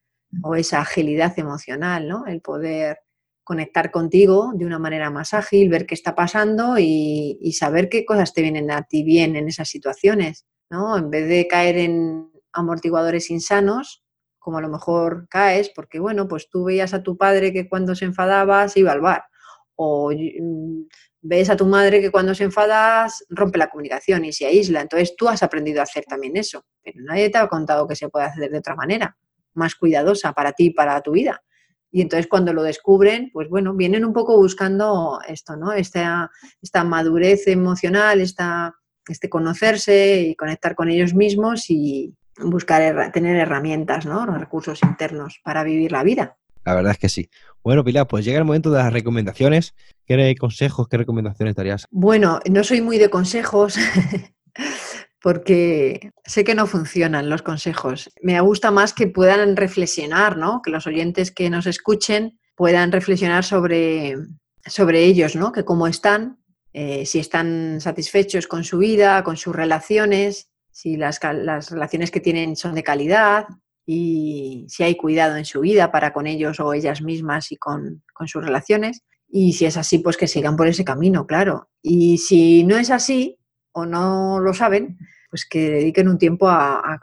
[0.43, 2.25] o esa agilidad emocional, ¿no?
[2.25, 2.99] El poder
[3.43, 8.33] conectar contigo de una manera más ágil, ver qué está pasando y, saber qué cosas
[8.33, 10.97] te vienen a ti bien en esas situaciones, ¿no?
[10.97, 14.03] En vez de caer en amortiguadores insanos,
[14.37, 17.95] como a lo mejor caes, porque bueno, pues tú veías a tu padre que cuando
[17.95, 19.23] se enfadaba se iba al bar,
[19.75, 20.87] o mm,
[21.21, 25.15] ves a tu madre que cuando se enfada rompe la comunicación y se aísla, entonces
[25.15, 28.25] tú has aprendido a hacer también eso, pero nadie te ha contado que se puede
[28.25, 29.17] hacer de otra manera
[29.57, 31.43] más cuidadosa para ti, para tu vida.
[31.91, 35.73] Y entonces cuando lo descubren, pues bueno, vienen un poco buscando esto, ¿no?
[35.73, 36.29] Esta,
[36.61, 38.75] esta madurez emocional, esta,
[39.07, 44.25] este conocerse y conectar con ellos mismos y buscar tener herramientas, ¿no?
[44.25, 46.37] Los recursos internos para vivir la vida.
[46.65, 47.29] La verdad es que sí.
[47.63, 49.73] Bueno, Pilar, pues llega el momento de las recomendaciones.
[50.05, 51.87] ¿Qué consejos, qué recomendaciones darías?
[51.91, 53.75] Bueno, no soy muy de consejos,
[55.27, 58.09] porque sé que no funcionan los consejos.
[58.21, 60.61] Me gusta más que puedan reflexionar, ¿no?
[60.61, 64.15] Que los oyentes que nos escuchen puedan reflexionar sobre,
[64.65, 65.51] sobre ellos, ¿no?
[65.51, 66.37] Que cómo están,
[66.71, 72.21] eh, si están satisfechos con su vida, con sus relaciones, si las, las relaciones que
[72.21, 73.47] tienen son de calidad
[73.85, 78.01] y si hay cuidado en su vida para con ellos o ellas mismas y con,
[78.13, 79.03] con sus relaciones.
[79.27, 81.67] Y si es así, pues que sigan por ese camino, claro.
[81.81, 83.37] Y si no es así,
[83.77, 84.97] o no lo saben,
[85.29, 86.99] pues que dediquen un tiempo a,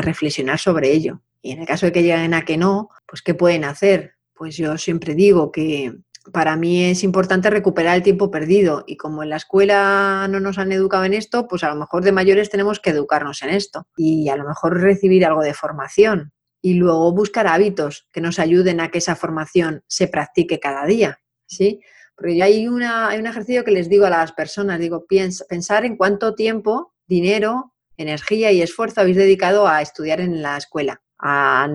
[0.00, 1.22] reflexionar sobre ello.
[1.42, 4.14] Y en el caso de que lleguen a que no, pues ¿qué pueden hacer?
[4.34, 5.92] Pues yo siempre digo que
[6.32, 10.58] para mí es importante recuperar el tiempo perdido y como en la escuela no nos
[10.58, 13.86] han educado en esto, pues a lo mejor de mayores tenemos que educarnos en esto
[13.96, 18.80] y a lo mejor recibir algo de formación y luego buscar hábitos que nos ayuden
[18.80, 21.80] a que esa formación se practique cada día, ¿sí?
[22.16, 25.96] Porque hay, una, hay un ejercicio que les digo a las personas, digo, pensar en
[25.96, 31.66] cuánto tiempo, dinero, energía y esfuerzo habéis dedicado a estudiar en la escuela, a,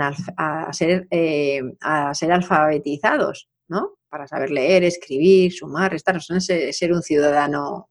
[0.71, 3.97] ser, eh, a ser alfabetizados, ¿no?
[4.09, 7.89] Para saber leer, escribir, sumar, restar, ser un ciudadano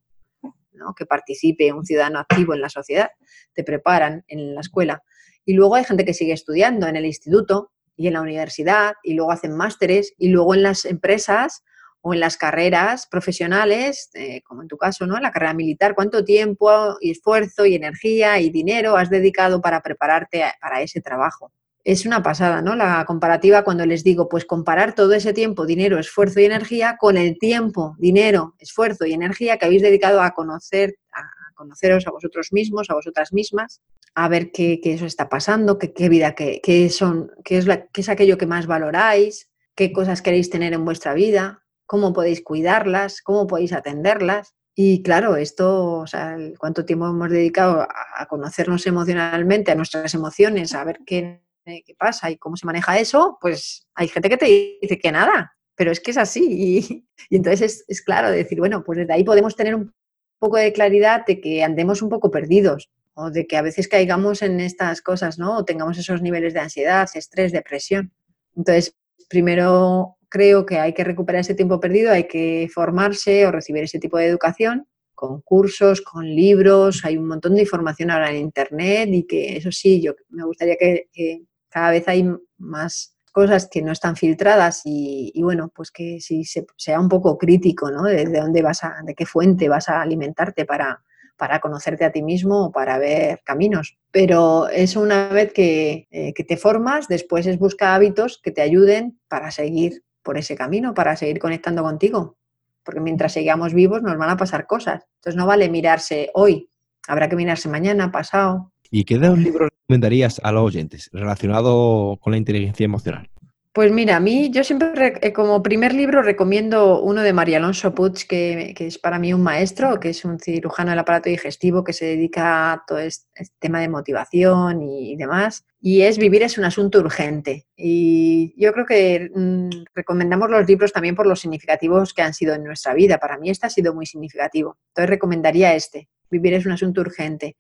[0.97, 3.11] que participe, un ciudadano activo en la sociedad,
[3.55, 5.03] te preparan en la escuela.
[5.45, 9.15] Y luego hay gente que sigue estudiando en el instituto y en la universidad y
[9.15, 11.63] luego hacen másteres y luego en las empresas
[12.03, 15.19] o en las carreras profesionales, eh, como en tu caso, ¿no?
[15.21, 20.45] La carrera militar, ¿cuánto tiempo y esfuerzo y energía y dinero has dedicado para prepararte
[20.61, 21.53] para ese trabajo?
[21.85, 22.77] Es una pasada, ¿no?
[22.77, 27.17] La comparativa cuando les digo, pues comparar todo ese tiempo, dinero, esfuerzo y energía con
[27.17, 31.23] el tiempo, dinero, esfuerzo y energía que habéis dedicado a conocer, a
[31.55, 33.81] conoceros a vosotros mismos, a vosotras mismas,
[34.15, 38.09] a ver qué, qué eso está pasando, qué, vida, qué, son, qué es, qué es
[38.09, 41.62] aquello que más valoráis, qué cosas queréis tener en vuestra vida,
[41.93, 44.55] cómo podéis cuidarlas, cómo podéis atenderlas.
[44.75, 47.87] Y claro, esto, o sea, cuánto tiempo hemos dedicado
[48.17, 52.99] a conocernos emocionalmente, a nuestras emociones, a ver qué, qué pasa y cómo se maneja
[52.99, 54.47] eso, pues hay gente que te
[54.81, 57.05] dice que nada, pero es que es así.
[57.31, 59.93] Y, entonces es, es, claro decir, bueno, pues desde ahí podemos tener un
[60.39, 64.41] poco de claridad de que andemos un poco perdidos o de que a veces caigamos
[64.41, 65.59] en estas cosas, ¿no?
[65.59, 68.15] O tengamos esos niveles de ansiedad, estrés, depresión.
[68.57, 68.97] Entonces,
[69.29, 73.99] primero creo que hay que recuperar ese tiempo perdido, hay que formarse o recibir ese
[73.99, 79.11] tipo de educación con cursos, con libros, hay un montón de información ahora en Internet
[79.13, 82.27] y que eso sí, yo me gustaría que, cada vez hay
[82.57, 86.43] más cosas que no están filtradas y, bueno, pues que se,
[86.77, 88.03] sea un poco crítico, ¿no?
[88.05, 91.03] De, de, dónde vas a, de qué fuente vas a alimentarte para,
[91.37, 93.99] para conocerte a ti mismo o para ver caminos.
[94.11, 98.63] Pero eso una vez que, eh, que te formas, después es buscar hábitos que te
[98.63, 102.37] ayuden para seguir por ese camino, para seguir conectando contigo.
[102.85, 105.07] Porque mientras sigamos vivos nos van a pasar cosas.
[105.17, 106.69] Entonces no vale mirarse hoy,
[107.07, 108.73] habrá que mirarse mañana, pasado.
[108.91, 113.32] ¿Y qué dos libros recomendarías a los oyentes relacionado con la inteligencia emocional?
[113.75, 117.95] Pues mira, a mí yo siempre eh, como primer libro recomiendo uno de María Alonso
[117.95, 121.95] Puig, que, es para mí un maestro, que es un cirujano del aparato digestivo que
[121.95, 123.25] se dedica a todo este,
[123.59, 125.65] tema de motivación y, demás.
[125.81, 127.67] Y es Vivir es un asunto urgente.
[127.75, 132.55] Y yo creo que mmm, recomendamos los libros también por los significativos que han sido
[132.55, 133.17] en nuestra vida.
[133.17, 134.77] Para mí este ha sido muy significativo.
[134.89, 137.57] Entonces recomendaría este, Vivir es un asunto urgente.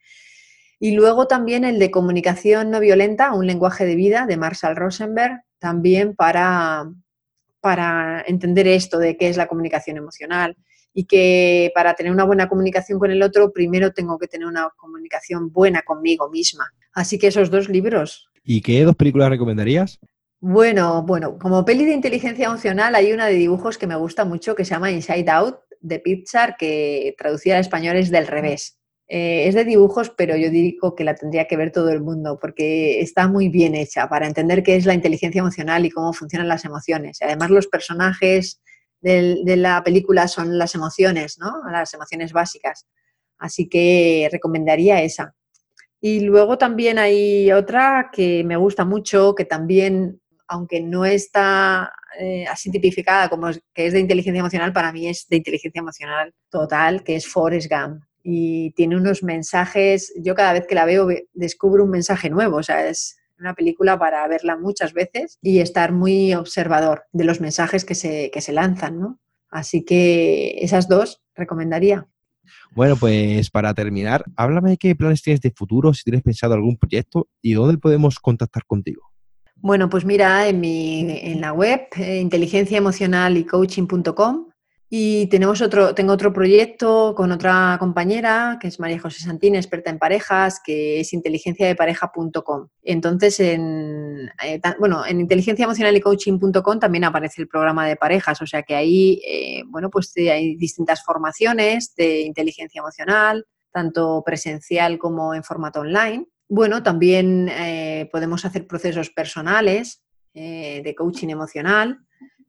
[0.78, 5.40] Y luego también el de Comunicación no violenta, un lenguaje de vida, de Marshall Rosenberg,
[5.62, 6.92] también para,
[7.60, 10.56] para entender esto de qué es la comunicación emocional
[10.92, 14.70] y que para tener una buena comunicación con el otro, primero tengo que tener una
[14.76, 16.66] comunicación buena conmigo misma.
[16.92, 18.28] Así que esos dos libros.
[18.42, 20.00] ¿Y qué dos películas recomendarías?
[20.40, 24.56] Bueno, bueno, como peli de inteligencia emocional hay una de dibujos que me gusta mucho
[24.56, 28.81] que se llama Inside Out de Pixar, que traducida al español es del revés.
[29.14, 32.38] Eh, es de dibujos, pero yo digo que la tendría que ver todo el mundo
[32.40, 36.48] porque está muy bien hecha para entender qué es la inteligencia emocional y cómo funcionan
[36.48, 37.18] las emociones.
[37.20, 38.62] Además los personajes
[39.02, 41.60] de, la película son las emociones, ¿no?
[41.70, 42.86] Las emociones básicas.
[43.36, 45.34] Así que recomendaría esa.
[46.00, 52.46] Y luego también hay otra que me gusta mucho, que también, aunque no está eh,
[52.46, 57.04] así tipificada como que es de inteligencia emocional, para mí es de inteligencia emocional total,
[57.04, 61.84] que es Forrest Gump y tiene unos mensajes, yo cada vez que la veo descubro
[61.84, 66.32] un mensaje nuevo, o sea, es una película para verla muchas veces y estar muy
[66.34, 69.20] observador de los mensajes que se, que se lanzan, ¿no?
[69.50, 72.08] Así que esas dos recomendaría.
[72.74, 77.28] Bueno, pues para terminar, háblame qué planes tienes de futuro, si tienes pensado algún proyecto
[77.40, 79.12] y dónde podemos contactar contigo.
[79.56, 83.36] Bueno, pues mira, en, mi, en la web eh, inteligenciaemocional
[84.94, 89.88] y tenemos otro, tengo otro proyecto con otra compañera, que es María José Santín, experta
[89.88, 92.68] en parejas, que es inteligenciadepareja.com.
[92.82, 98.74] Entonces, en, eh, bueno, en inteligenciaemocionalycoaching.com también aparece el programa de parejas, o sea que
[98.74, 105.80] ahí, eh, bueno, pues hay distintas formaciones de inteligencia emocional, tanto presencial como en formato
[105.80, 106.26] online.
[106.50, 110.02] Bueno, también eh, podemos hacer procesos personales
[110.34, 111.98] eh, de coaching emocional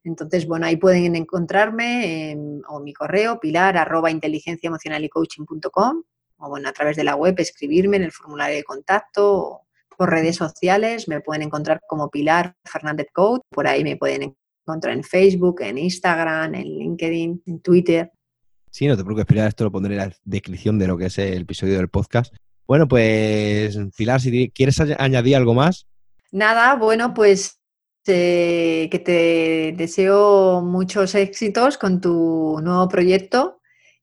[0.03, 6.03] entonces, bueno, ahí pueden encontrarme en, o mi correo pilar arroba inteligencia emocional y coaching.com
[6.37, 10.09] o bueno, a través de la web escribirme en el formulario de contacto o por
[10.09, 14.35] redes sociales me pueden encontrar como Pilar Fernández Coach, por ahí me pueden
[14.65, 18.11] encontrar en Facebook, en Instagram, en LinkedIn, en Twitter.
[18.69, 21.17] Sí, no te preocupes, Pilar, esto lo pondré en la descripción de lo que es
[21.19, 22.33] el episodio del podcast.
[22.67, 25.87] Bueno, pues Pilar, si quieres añadir algo más.
[26.31, 27.59] Nada, bueno, pues
[28.07, 33.61] eh, que te deseo muchos éxitos con tu nuevo proyecto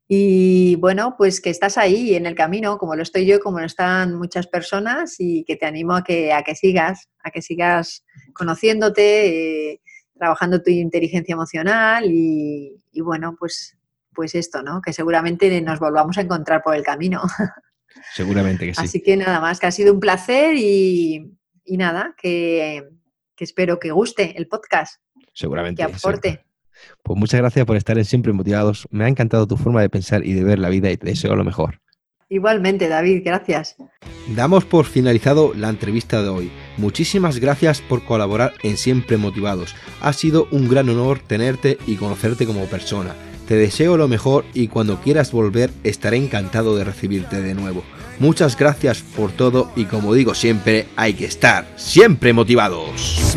[0.09, 3.67] y bueno, pues que estás ahí en el camino, como lo estoy yo, como lo
[3.67, 8.05] están muchas personas y que te animo a que, a que sigas, a que sigas
[8.35, 9.81] conociéndote, eh,
[10.19, 13.77] trabajando tu inteligencia emocional y, y, bueno, pues
[14.15, 14.81] pues esto, ¿no?
[14.81, 17.23] Que seguramente nos volvamos a encontrar por el camino.
[18.15, 18.81] Seguramente que sí.
[18.83, 21.37] Así que nada más, que ha sido un placer y,
[21.67, 22.87] nada, que,
[23.45, 25.01] espero que guste el podcast.
[25.33, 25.85] Seguramente.
[25.85, 26.45] Que aporte.
[27.03, 28.87] Pues muchas gracias por estar en Siempre Motivados.
[28.91, 31.37] Me ha encantado tu forma de pensar y de ver la vida y te deseo
[31.37, 31.81] lo mejor.
[32.33, 33.77] Igualmente, David, gracias.
[34.37, 36.53] Damos por finalizado la entrevista de hoy.
[36.77, 39.75] Muchísimas gracias por colaborar en Siempre Motivados.
[40.01, 43.17] Ha sido un gran honor tenerte y conocerte como persona.
[43.49, 47.83] Te deseo lo mejor y cuando quieras volver estaré encantado de recibirte de nuevo.
[48.21, 53.35] Muchas gracias por todo y como digo siempre, hay que estar siempre motivados.